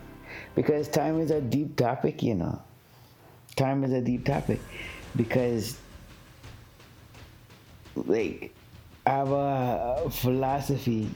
Because 0.55 0.87
time 0.87 1.19
is 1.19 1.31
a 1.31 1.39
deep 1.39 1.75
topic, 1.75 2.23
you 2.23 2.35
know. 2.35 2.61
Time 3.55 3.83
is 3.83 3.91
a 3.93 4.01
deep 4.01 4.25
topic. 4.25 4.59
Because, 5.15 5.77
like, 7.95 8.53
our 9.05 10.09
philosophy 10.09 11.09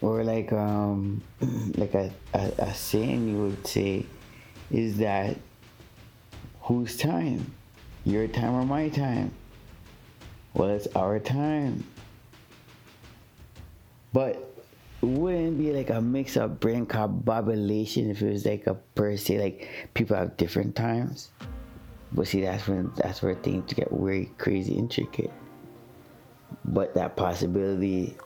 or 0.00 0.24
like 0.24 0.52
um 0.52 1.22
like 1.76 1.94
a, 1.94 2.10
a, 2.34 2.52
a 2.58 2.74
saying 2.74 3.28
you 3.28 3.42
would 3.42 3.66
say 3.66 4.06
is 4.70 4.98
that 4.98 5.36
whose 6.62 6.96
time? 6.96 7.52
Your 8.04 8.26
time 8.26 8.54
or 8.54 8.64
my 8.64 8.88
time? 8.88 9.32
Well 10.54 10.70
it's 10.70 10.88
our 10.94 11.18
time. 11.18 11.84
But 14.12 14.54
wouldn't 15.04 15.58
be 15.58 15.72
like 15.72 15.90
a 15.90 16.00
mix 16.00 16.36
of 16.36 16.60
brain 16.60 16.86
combobulation 16.86 18.10
if 18.10 18.22
it 18.22 18.30
was 18.30 18.46
like 18.46 18.66
a 18.66 18.74
per 18.94 19.16
se 19.16 19.38
like 19.38 19.88
people 19.94 20.16
have 20.16 20.36
different 20.36 20.74
times. 20.74 21.30
But 22.12 22.28
see 22.28 22.42
that's 22.42 22.66
when 22.68 22.92
that's 22.96 23.22
where 23.22 23.34
things 23.34 23.72
get 23.72 23.90
very 23.90 24.30
crazy 24.38 24.74
intricate. 24.74 25.32
But 26.64 26.94
that 26.94 27.16
possibility 27.16 28.16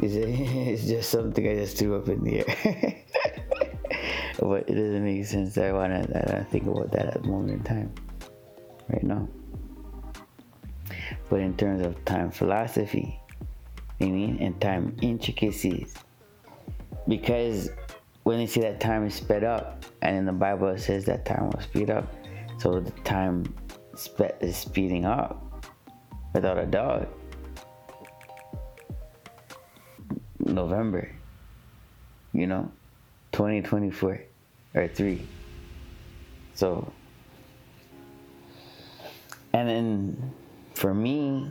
is 0.02 0.16
it's 0.16 0.86
just 0.86 1.10
something 1.10 1.46
I 1.46 1.54
just 1.56 1.76
threw 1.76 1.96
up 1.96 2.08
in 2.08 2.24
the 2.24 2.38
air. 2.38 3.04
but 4.40 4.68
it 4.68 4.74
doesn't 4.74 5.04
make 5.04 5.26
sense. 5.26 5.58
I 5.58 5.72
wanna 5.72 6.06
I 6.14 6.32
wanna 6.32 6.46
think 6.50 6.66
about 6.66 6.90
that 6.92 7.06
at 7.06 7.22
the 7.22 7.28
moment 7.28 7.50
in 7.50 7.62
time. 7.62 7.94
Right 8.88 9.02
now. 9.02 9.28
But 11.28 11.40
in 11.40 11.56
terms 11.56 11.84
of 11.84 12.02
time 12.04 12.30
philosophy, 12.30 13.20
I 14.00 14.04
mean, 14.06 14.38
and 14.40 14.60
time 14.60 14.96
intricacies. 15.02 15.94
Because 17.06 17.68
when 18.22 18.38
they 18.38 18.46
say 18.46 18.62
that 18.62 18.80
time 18.80 19.06
is 19.06 19.14
sped 19.14 19.44
up, 19.44 19.84
and 20.02 20.16
in 20.16 20.24
the 20.24 20.32
Bible 20.32 20.68
it 20.68 20.80
says 20.80 21.04
that 21.04 21.24
time 21.24 21.50
will 21.50 21.60
speed 21.60 21.90
up, 21.90 22.12
so 22.58 22.80
the 22.80 22.90
time 23.02 23.54
sped 23.94 24.36
is 24.40 24.56
speeding 24.56 25.04
up 25.04 25.64
without 26.32 26.58
a 26.58 26.66
doubt. 26.66 27.19
November, 30.50 31.10
you 32.32 32.46
know, 32.46 32.70
2024 33.32 34.20
or 34.74 34.88
3. 34.88 35.26
So, 36.54 36.92
and 39.52 39.68
then 39.68 40.32
for 40.74 40.92
me, 40.92 41.48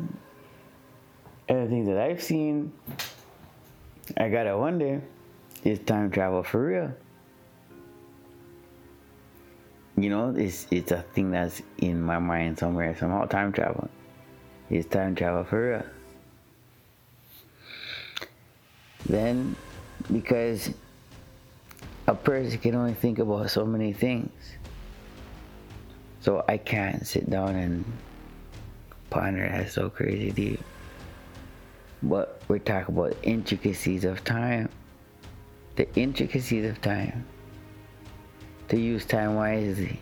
everything 1.48 1.86
that 1.86 1.98
I've 1.98 2.22
seen, 2.22 2.72
I 4.18 4.30
gotta 4.30 4.58
wonder 4.58 5.02
is 5.64 5.80
time 5.80 6.12
travel 6.12 6.44
for 6.44 6.66
real? 6.66 6.94
You 9.98 10.10
know, 10.10 10.34
it's 10.38 10.68
it's 10.72 10.92
a 10.92 11.02
thing 11.14 11.32
that's 11.32 11.62
in 11.80 12.02
my 12.02 12.20
mind 12.20 12.58
somewhere, 12.58 12.96
somehow 12.96 13.26
time 13.26 13.52
travel. 13.52 13.90
Is 14.70 14.86
time 14.86 15.16
travel 15.16 15.44
for 15.44 15.70
real? 15.72 15.99
Then, 19.10 19.56
because 20.14 20.70
a 22.06 22.14
person 22.14 22.60
can 22.60 22.76
only 22.76 22.94
think 22.94 23.18
about 23.18 23.50
so 23.50 23.66
many 23.66 23.92
things. 23.92 24.32
So 26.22 26.46
I 26.48 26.58
can't 26.58 27.06
sit 27.08 27.28
down 27.28 27.56
and 27.56 27.84
ponder 29.10 29.50
that 29.50 29.72
so 29.72 29.90
crazy 29.90 30.32
deep. 30.32 30.62
But 32.04 32.42
we're 32.48 32.60
talking 32.60 32.96
about 32.96 33.18
intricacies 33.24 34.06
of 34.06 34.24
time. 34.24 34.70
The 35.76 35.92
intricacies 35.96 36.70
of 36.70 36.80
time. 36.80 37.26
To 38.68 38.80
use 38.80 39.06
time 39.06 39.34
wisely. 39.34 40.00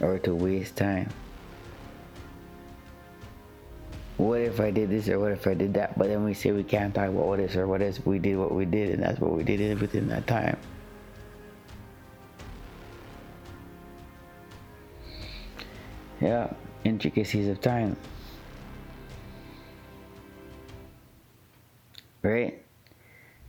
Or 0.00 0.18
to 0.18 0.34
waste 0.34 0.76
time 0.76 1.08
what 4.18 4.40
if 4.40 4.58
I 4.58 4.72
did 4.72 4.90
this 4.90 5.08
or 5.08 5.20
what 5.20 5.30
if 5.30 5.46
I 5.46 5.54
did 5.54 5.74
that? 5.74 5.96
But 5.96 6.08
then 6.08 6.24
we 6.24 6.34
say 6.34 6.50
we 6.50 6.64
can't 6.64 6.92
talk 6.92 7.08
about 7.08 7.24
what 7.24 7.40
if 7.40 7.56
or 7.56 7.68
what 7.68 7.80
is. 7.80 8.04
we 8.04 8.18
did 8.18 8.36
what 8.36 8.52
we 8.52 8.64
did 8.64 8.90
and 8.90 9.02
that's 9.02 9.20
what 9.20 9.32
we 9.32 9.44
did 9.44 9.80
within 9.80 10.08
that 10.08 10.26
time. 10.26 10.58
Yeah, 16.20 16.52
intricacies 16.82 17.48
of 17.48 17.60
time. 17.60 17.96
Right? 22.22 22.60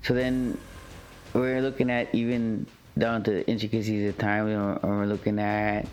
So 0.03 0.13
then 0.13 0.55
we're 1.33 1.61
looking 1.61 1.89
at 1.89 2.13
even 2.13 2.67
down 2.95 3.23
to 3.23 3.31
the 3.31 3.47
intricacies 3.47 4.07
of 4.07 4.19
time 4.19 4.47
and 4.47 4.83
we're 4.83 5.05
looking 5.07 5.39
at 5.39 5.87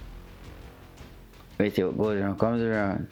say 1.58 1.82
what 1.82 1.96
goes 1.96 2.20
around 2.20 2.38
comes 2.38 2.62
around 2.62 3.08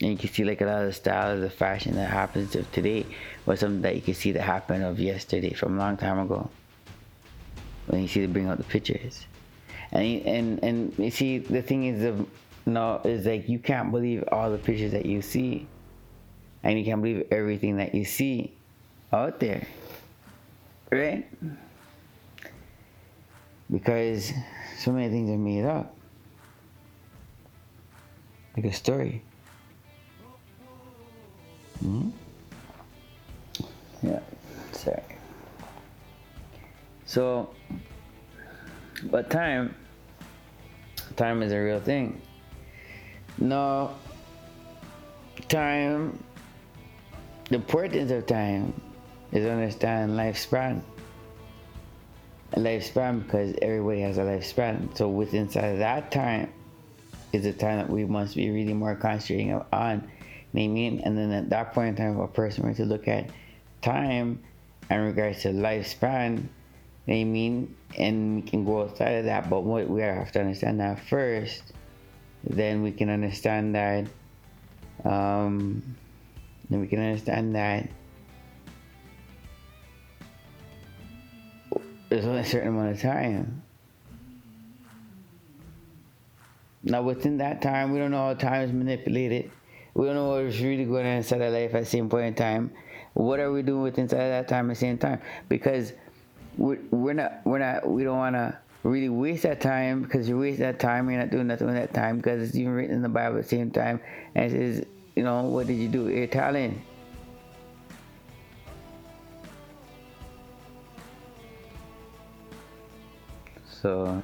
and 0.00 0.10
you 0.10 0.16
can 0.16 0.30
see 0.30 0.44
like 0.44 0.60
a 0.60 0.64
lot 0.64 0.82
of 0.82 0.86
the 0.86 0.92
styles, 0.92 1.40
the 1.40 1.50
fashion 1.50 1.94
that 1.96 2.10
happens 2.10 2.56
of 2.56 2.70
today 2.72 3.04
was 3.44 3.60
something 3.60 3.82
that 3.82 3.94
you 3.94 4.00
can 4.00 4.14
see 4.14 4.32
that 4.32 4.42
happened 4.42 4.84
of 4.84 4.98
yesterday 4.98 5.52
from 5.52 5.76
a 5.76 5.78
long 5.78 5.96
time 5.96 6.18
ago. 6.18 6.48
When 7.86 8.02
you 8.02 8.08
see 8.08 8.20
they 8.20 8.26
bring 8.26 8.48
out 8.48 8.58
the 8.58 8.64
pictures, 8.64 9.26
and 9.90 10.22
and 10.24 10.64
and 10.64 10.98
you 10.98 11.10
see 11.10 11.38
the 11.38 11.60
thing 11.60 11.84
is 11.84 12.00
the 12.00 12.26
no 12.64 13.00
is 13.04 13.26
like 13.26 13.48
you 13.48 13.58
can't 13.58 13.90
believe 13.90 14.24
all 14.32 14.50
the 14.50 14.58
pictures 14.58 14.92
that 14.92 15.04
you 15.04 15.20
see, 15.20 15.66
and 16.62 16.78
you 16.78 16.84
can't 16.84 17.02
believe 17.02 17.26
everything 17.30 17.76
that 17.76 17.94
you 17.94 18.04
see 18.04 18.54
out 19.12 19.40
there, 19.40 19.66
right? 20.90 21.28
Because 23.70 24.32
so 24.78 24.92
many 24.92 25.10
things 25.10 25.28
are 25.28 25.38
made 25.38 25.64
up, 25.64 25.94
like 28.56 28.66
a 28.66 28.72
story. 28.72 29.22
Hmm? 31.82 32.10
Yeah, 34.02 34.20
sorry. 34.70 35.02
So, 37.06 37.50
but 39.10 39.30
time, 39.30 39.74
time 41.16 41.42
is 41.42 41.52
a 41.52 41.58
real 41.58 41.80
thing. 41.80 42.20
No, 43.38 43.94
time, 45.48 46.22
the 47.48 47.56
importance 47.56 48.12
of 48.12 48.26
time 48.26 48.72
is 49.32 49.44
understand 49.44 50.12
lifespan. 50.12 50.82
A 52.52 52.60
lifespan 52.60 53.24
because 53.24 53.56
everybody 53.60 54.02
has 54.02 54.18
a 54.18 54.22
lifespan. 54.22 54.96
So 54.96 55.08
within 55.08 55.44
inside 55.44 55.64
of 55.64 55.78
that 55.78 56.12
time 56.12 56.52
is 57.32 57.42
the 57.42 57.52
time 57.52 57.78
that 57.78 57.90
we 57.90 58.04
must 58.04 58.36
be 58.36 58.50
really 58.50 58.74
more 58.74 58.94
concentrating 58.94 59.60
on 59.72 60.08
mean? 60.52 61.00
And 61.04 61.16
then 61.16 61.30
at 61.32 61.50
that 61.50 61.72
point 61.72 61.88
in 61.88 61.96
time, 61.96 62.20
a 62.20 62.28
person 62.28 62.64
were 62.64 62.74
to 62.74 62.84
look 62.84 63.08
at 63.08 63.30
time 63.80 64.42
in 64.90 65.00
regards 65.00 65.42
to 65.42 65.48
lifespan, 65.48 66.44
they 67.06 67.24
mean, 67.24 67.74
and 67.98 68.36
we 68.36 68.42
can 68.42 68.64
go 68.64 68.82
outside 68.82 69.12
of 69.12 69.24
that, 69.24 69.50
but 69.50 69.62
what 69.62 69.88
we 69.88 70.00
have 70.02 70.30
to 70.32 70.40
understand 70.40 70.80
that 70.80 71.00
first, 71.08 71.62
then 72.44 72.82
we 72.82 72.92
can 72.92 73.08
understand 73.08 73.74
that, 73.74 74.06
um, 75.04 75.82
then 76.70 76.80
we 76.80 76.86
can 76.86 77.00
understand 77.00 77.54
that 77.54 77.88
there's 82.08 82.24
only 82.24 82.40
a 82.40 82.44
certain 82.44 82.68
amount 82.68 82.92
of 82.92 83.00
time. 83.00 83.62
Now, 86.84 87.02
within 87.02 87.38
that 87.38 87.62
time, 87.62 87.92
we 87.92 87.98
don't 87.98 88.10
know 88.10 88.18
how 88.18 88.34
time 88.34 88.62
is 88.62 88.72
manipulated. 88.72 89.50
We 89.94 90.06
don't 90.06 90.14
know 90.14 90.42
what's 90.42 90.58
really 90.60 90.84
going 90.84 91.06
on 91.06 91.12
inside 91.12 91.42
our 91.42 91.50
life 91.50 91.74
at 91.74 91.80
the 91.80 91.86
same 91.86 92.08
point 92.08 92.26
in 92.26 92.34
time. 92.34 92.72
What 93.14 93.40
are 93.40 93.52
we 93.52 93.62
doing 93.62 93.82
with 93.82 93.98
inside 93.98 94.28
that 94.28 94.48
time 94.48 94.70
at 94.70 94.74
the 94.74 94.80
same 94.80 94.96
time? 94.96 95.20
Because 95.48 95.92
we're, 96.56 96.78
we're 96.90 97.12
not, 97.12 97.40
we're 97.44 97.58
not, 97.58 97.86
we 97.88 98.04
don't 98.04 98.16
want 98.16 98.34
to 98.36 98.56
really 98.84 99.10
waste 99.10 99.42
that 99.42 99.60
time 99.60 100.02
because 100.02 100.28
you 100.28 100.38
waste 100.38 100.60
that 100.60 100.80
time, 100.80 101.10
you're 101.10 101.20
not 101.20 101.30
doing 101.30 101.46
nothing 101.46 101.66
with 101.66 101.76
that 101.76 101.92
time 101.92 102.16
because 102.16 102.42
it's 102.42 102.56
even 102.56 102.72
written 102.72 102.96
in 102.96 103.02
the 103.02 103.08
Bible 103.08 103.38
at 103.38 103.44
the 103.44 103.48
same 103.48 103.70
time. 103.70 104.00
And 104.34 104.46
it 104.46 104.50
says, 104.50 104.86
you 105.14 105.24
know, 105.24 105.42
what 105.42 105.66
did 105.66 105.74
you 105.74 105.88
do? 105.88 106.08
Your 106.08 106.26
talent. 106.26 106.78
So, 113.66 114.22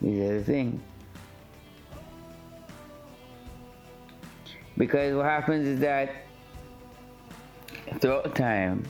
these 0.00 0.20
are 0.20 0.38
the 0.38 0.44
things. 0.44 0.80
Because 4.76 5.14
what 5.14 5.26
happens 5.26 5.66
is 5.66 5.80
that 5.80 6.10
throughout 8.00 8.34
time, 8.34 8.84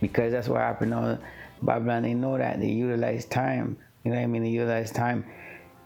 because 0.00 0.32
that's 0.32 0.48
what 0.48 0.60
happened 0.60 0.92
on 0.92 1.18
Babylon, 1.62 2.02
they 2.02 2.14
know 2.14 2.36
that 2.36 2.60
they 2.60 2.68
utilize 2.68 3.24
time. 3.24 3.78
You 4.04 4.10
know 4.10 4.18
what 4.18 4.24
I 4.24 4.26
mean? 4.26 4.42
They 4.42 4.50
utilize 4.50 4.90
time 4.90 5.24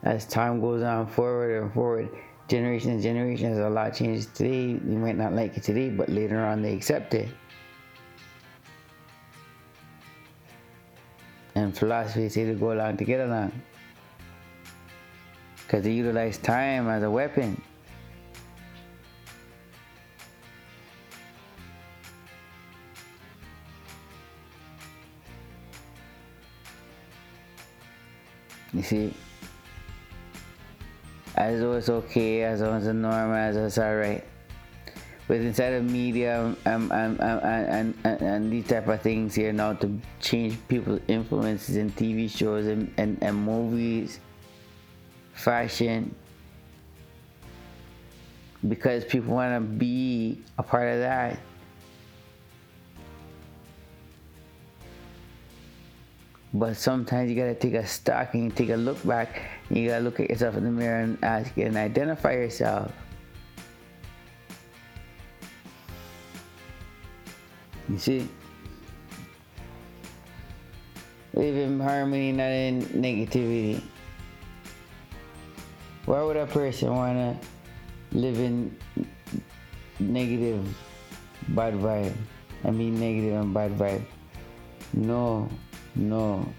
as 0.02 0.26
time 0.26 0.60
goes 0.60 0.82
on 0.82 1.06
forward 1.06 1.62
and 1.62 1.72
forward. 1.72 2.08
generations 2.48 3.02
generations 3.02 3.58
a 3.58 3.68
lot 3.68 3.94
changes 3.94 4.26
today 4.26 4.68
you 4.68 4.98
might 4.98 5.16
not 5.16 5.34
like 5.34 5.56
it 5.56 5.62
today 5.62 5.90
but 5.90 6.08
later 6.08 6.44
on 6.44 6.62
they 6.62 6.72
accept 6.72 7.12
it 7.12 7.28
and 11.54 11.76
philosophy 11.76 12.28
say 12.28 12.46
to 12.46 12.54
go 12.54 12.72
along 12.72 12.96
to 12.96 13.04
get 13.04 13.20
along 13.20 13.52
because 15.66 15.84
they 15.84 15.92
utilize 15.92 16.38
time 16.38 16.88
as 16.88 17.02
a 17.02 17.10
weapon 17.10 17.60
you 28.78 28.82
see 28.84 29.14
as 31.36 31.60
though 31.60 31.74
it's 31.74 31.88
okay, 31.88 32.42
as 32.42 32.60
though 32.60 32.74
it's 32.74 32.86
a 32.86 32.92
norm, 32.92 33.32
as 33.32 33.54
though 33.54 33.66
it's 33.66 33.78
alright. 33.78 34.24
But 35.28 35.36
inside 35.36 35.74
of 35.74 35.84
media 35.84 36.40
um, 36.40 36.56
um, 36.64 36.90
um, 36.90 37.20
and, 37.20 37.94
and, 38.02 38.22
and, 38.22 38.50
these 38.52 38.66
type 38.66 38.88
of 38.88 39.02
things 39.02 39.34
here 39.34 39.52
now 39.52 39.74
to 39.74 40.00
change 40.20 40.56
people's 40.68 41.00
influences 41.06 41.76
in 41.76 41.90
TV 41.90 42.30
shows 42.30 42.66
and, 42.66 42.92
and, 42.96 43.18
and 43.20 43.36
movies, 43.36 44.20
fashion, 45.34 46.14
because 48.66 49.04
people 49.04 49.34
want 49.34 49.54
to 49.54 49.60
be 49.60 50.40
a 50.56 50.62
part 50.62 50.88
of 50.88 51.00
that. 51.00 51.38
But 56.58 56.74
sometimes 56.76 57.30
you 57.30 57.36
gotta 57.36 57.54
take 57.54 57.74
a 57.74 57.86
stock 57.86 58.34
and 58.34 58.44
you 58.44 58.50
take 58.50 58.70
a 58.70 58.76
look 58.76 58.98
back. 59.06 59.38
you 59.70 59.86
gotta 59.86 60.02
look 60.02 60.18
at 60.18 60.28
yourself 60.28 60.56
in 60.56 60.64
the 60.64 60.74
mirror 60.74 61.06
and 61.06 61.16
ask 61.22 61.56
and 61.56 61.76
identify 61.76 62.32
yourself. 62.32 62.90
You 67.88 67.98
see? 67.98 68.28
Live 71.32 71.54
in 71.54 71.78
harmony, 71.78 72.32
not 72.32 72.50
in 72.50 72.82
negativity. 72.90 73.80
Why 76.06 76.22
would 76.22 76.36
a 76.36 76.46
person 76.46 76.90
wanna 76.90 77.38
live 78.10 78.40
in 78.40 78.74
negative, 80.00 80.66
bad 81.54 81.74
vibe? 81.74 82.16
I 82.64 82.72
mean 82.72 82.98
negative 82.98 83.38
and 83.38 83.54
bad 83.54 83.78
vibe. 83.78 84.02
No. 84.92 85.48
No. 85.94 86.52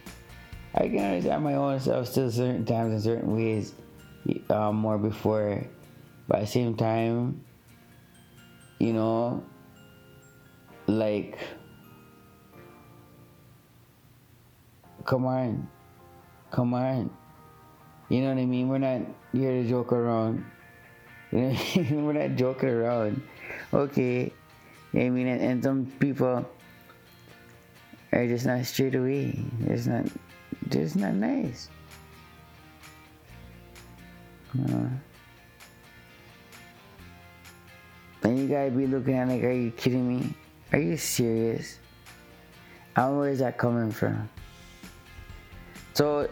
I 0.76 0.88
can 0.88 1.00
understand 1.00 1.44
my 1.44 1.56
own 1.56 1.80
self 1.80 2.08
still 2.08 2.30
certain 2.30 2.66
times 2.66 2.94
in 2.94 3.02
certain 3.02 3.36
ways 3.36 3.74
um, 4.50 4.76
more 4.76 4.98
before. 4.98 5.66
But 6.28 6.40
at 6.40 6.42
the 6.42 6.52
same 6.52 6.76
time, 6.76 7.44
you 8.80 8.94
know, 8.94 9.44
like, 10.88 11.38
come 15.06 15.26
on. 15.26 15.68
Come 16.52 16.74
on. 16.74 17.10
You 18.10 18.22
know 18.22 18.30
what 18.30 18.42
I 18.42 18.46
mean? 18.46 18.70
We're 18.70 18.78
not 18.78 19.02
here 19.32 19.62
to 19.62 19.68
joke 19.68 19.92
around. 19.92 20.46
You 21.32 21.40
know 21.40 21.50
I 21.50 21.78
mean? 21.78 22.06
We're 22.06 22.14
not 22.14 22.36
joking 22.38 22.70
around. 22.70 23.22
Okay. 23.74 24.34
I 24.94 25.10
mean? 25.10 25.28
And, 25.28 25.42
and 25.42 25.64
some 25.64 25.86
people 26.00 26.50
are 28.12 28.28
just 28.28 28.46
not 28.46 28.66
straight 28.66 28.96
away. 28.96 29.40
It's 29.68 29.86
not, 29.86 30.06
just 30.70 30.96
not 30.96 31.14
nice. 31.14 31.70
Uh, 34.58 34.88
and 38.24 38.40
you 38.40 38.48
gotta 38.48 38.72
be 38.72 38.88
looking 38.88 39.14
at 39.16 39.28
like, 39.28 39.44
are 39.44 39.52
you 39.52 39.72
kidding 39.72 40.08
me? 40.08 40.34
Are 40.72 40.80
you 40.80 40.98
serious? 40.98 41.80
And 42.96 43.20
where 43.20 43.30
is 43.30 43.40
that 43.40 43.58
coming 43.58 43.92
from? 43.92 44.30
So 45.94 46.30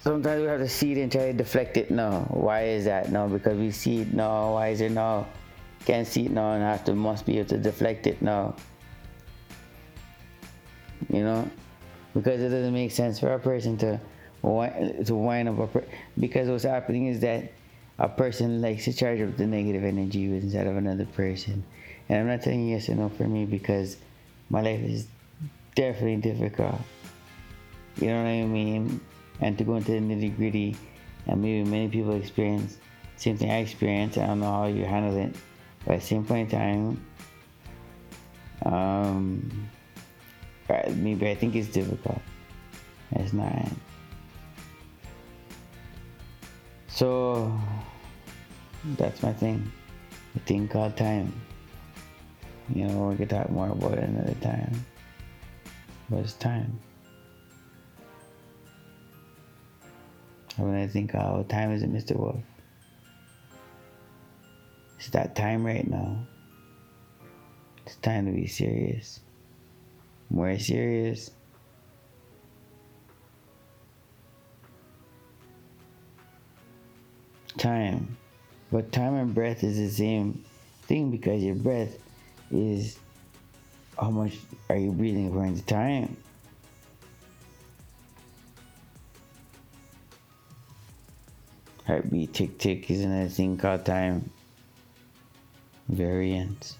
sometimes 0.00 0.42
we 0.42 0.48
have 0.48 0.60
to 0.60 0.68
see 0.68 0.92
it 0.92 0.98
and 0.98 1.10
try 1.10 1.26
to 1.26 1.32
deflect 1.32 1.76
it. 1.76 1.90
No, 1.90 2.26
why 2.30 2.64
is 2.64 2.84
that? 2.84 3.10
No, 3.10 3.28
because 3.28 3.56
we 3.58 3.70
see 3.70 4.02
it. 4.02 4.12
No, 4.12 4.52
why 4.52 4.68
is 4.68 4.80
it? 4.80 4.92
No, 4.92 5.26
can't 5.86 6.06
see 6.06 6.26
it. 6.26 6.32
No, 6.32 6.52
and 6.52 6.62
have 6.62 6.84
to 6.84 6.94
must 6.94 7.24
be 7.24 7.38
able 7.38 7.48
to 7.50 7.58
deflect 7.58 8.06
it. 8.06 8.20
No 8.20 8.54
you 11.12 11.22
know, 11.22 11.48
because 12.14 12.40
it 12.40 12.48
doesn't 12.48 12.72
make 12.72 12.90
sense 12.90 13.18
for 13.18 13.32
a 13.32 13.38
person 13.38 13.76
to 13.78 14.00
to 15.04 15.14
wind 15.14 15.48
up 15.48 15.58
a 15.58 15.66
per- 15.66 15.84
because 16.20 16.48
what's 16.48 16.62
happening 16.62 17.08
is 17.08 17.20
that 17.20 17.52
a 17.98 18.08
person 18.08 18.62
likes 18.62 18.84
to 18.84 18.92
charge 18.92 19.20
up 19.20 19.36
the 19.36 19.46
negative 19.46 19.82
energy 19.82 20.24
instead 20.24 20.66
of 20.66 20.76
another 20.76 21.06
person. 21.06 21.64
And 22.08 22.20
I'm 22.20 22.26
not 22.28 22.42
telling 22.42 22.68
yes 22.68 22.88
or 22.88 22.94
no 22.94 23.08
for 23.08 23.24
me 23.24 23.44
because 23.44 23.96
my 24.50 24.60
life 24.60 24.80
is 24.80 25.08
definitely 25.74 26.16
difficult. 26.16 26.80
You 28.00 28.08
know 28.08 28.22
what 28.22 28.28
I 28.28 28.44
mean? 28.44 29.00
And 29.40 29.58
to 29.58 29.64
go 29.64 29.76
into 29.76 29.92
the 29.92 29.98
nitty 29.98 30.36
gritty, 30.36 30.76
and 31.26 31.42
maybe 31.42 31.68
many 31.68 31.88
people 31.88 32.14
experience 32.14 32.78
same 33.16 33.38
thing 33.38 33.50
I 33.50 33.58
experienced. 33.58 34.18
I 34.18 34.26
don't 34.26 34.40
know 34.40 34.52
how 34.52 34.66
you 34.66 34.84
handle 34.84 35.16
it, 35.16 35.34
but 35.84 35.94
at 35.94 36.00
the 36.00 36.06
same 36.06 36.24
point 36.24 36.52
in 36.52 36.58
time, 36.58 37.06
um, 38.64 39.68
maybe 40.68 41.28
I 41.28 41.34
think 41.34 41.54
it's 41.54 41.68
difficult. 41.68 42.20
It's 43.12 43.32
not. 43.32 43.68
So 46.88 47.58
that's 48.96 49.22
my 49.22 49.32
thing. 49.32 49.70
The 50.34 50.40
thing 50.40 50.68
called 50.68 50.96
time. 50.96 51.32
You 52.74 52.88
know, 52.88 53.08
we 53.08 53.16
could 53.16 53.30
talk 53.30 53.48
more 53.50 53.68
about 53.68 53.94
it 53.94 54.04
another 54.04 54.34
time. 54.40 54.84
But 56.10 56.20
it's 56.20 56.34
time. 56.34 56.80
When 60.56 60.74
I 60.74 60.86
think, 60.86 61.14
oh, 61.14 61.44
time 61.48 61.72
isn't 61.72 61.92
Mr. 61.92 62.16
Wolf. 62.16 62.36
It's 64.98 65.10
that 65.10 65.36
time 65.36 65.64
right 65.64 65.86
now. 65.86 66.26
It's 67.84 67.96
time 67.96 68.26
to 68.26 68.32
be 68.32 68.46
serious 68.46 69.20
more 70.30 70.58
serious. 70.58 71.30
Time. 77.56 78.16
But 78.70 78.92
time 78.92 79.14
and 79.14 79.34
breath 79.34 79.64
is 79.64 79.78
the 79.78 79.88
same 79.88 80.44
thing 80.82 81.10
because 81.10 81.42
your 81.42 81.54
breath 81.54 81.96
is 82.50 82.98
how 83.98 84.10
much 84.10 84.36
are 84.68 84.76
you 84.76 84.92
breathing 84.92 85.28
according 85.28 85.56
to 85.56 85.66
time. 85.66 86.16
Heartbeat 91.86 92.34
tick 92.34 92.58
tick 92.58 92.90
is 92.90 93.02
another 93.02 93.28
thing 93.28 93.56
called 93.56 93.84
time 93.84 94.28
variance. 95.88 96.76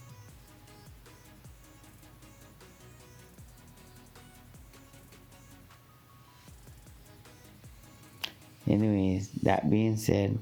Anyways, 8.68 9.30
that 9.42 9.70
being 9.70 9.96
said, 9.96 10.38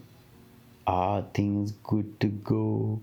all 0.87 1.23
things 1.35 1.73
good 1.83 2.19
to 2.21 2.29
go, 2.29 3.01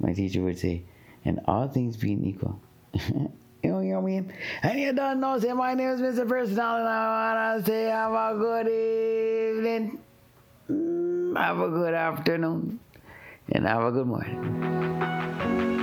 my 0.00 0.12
teacher 0.12 0.42
would 0.42 0.58
say, 0.58 0.82
and 1.24 1.40
all 1.46 1.68
things 1.68 1.96
being 1.96 2.24
equal. 2.24 2.58
you 2.94 3.30
know, 3.62 3.80
what 3.80 3.98
I 3.98 4.00
mean? 4.00 4.32
And 4.62 4.80
you 4.80 4.92
don't 4.92 5.20
know, 5.20 5.38
say, 5.38 5.52
my 5.52 5.74
name 5.74 5.90
is 5.90 6.00
Mr. 6.00 6.28
Personal, 6.28 6.76
and 6.76 6.88
I 6.88 7.54
want 7.54 7.64
to 7.64 7.70
say, 7.70 7.84
have 7.84 8.12
a 8.12 8.38
good 8.38 8.66
evening, 8.66 9.98
mm, 10.70 11.36
have 11.36 11.60
a 11.60 11.68
good 11.68 11.94
afternoon, 11.94 12.80
and 13.52 13.66
have 13.66 13.84
a 13.84 13.92
good 13.92 14.06
morning. 14.06 15.73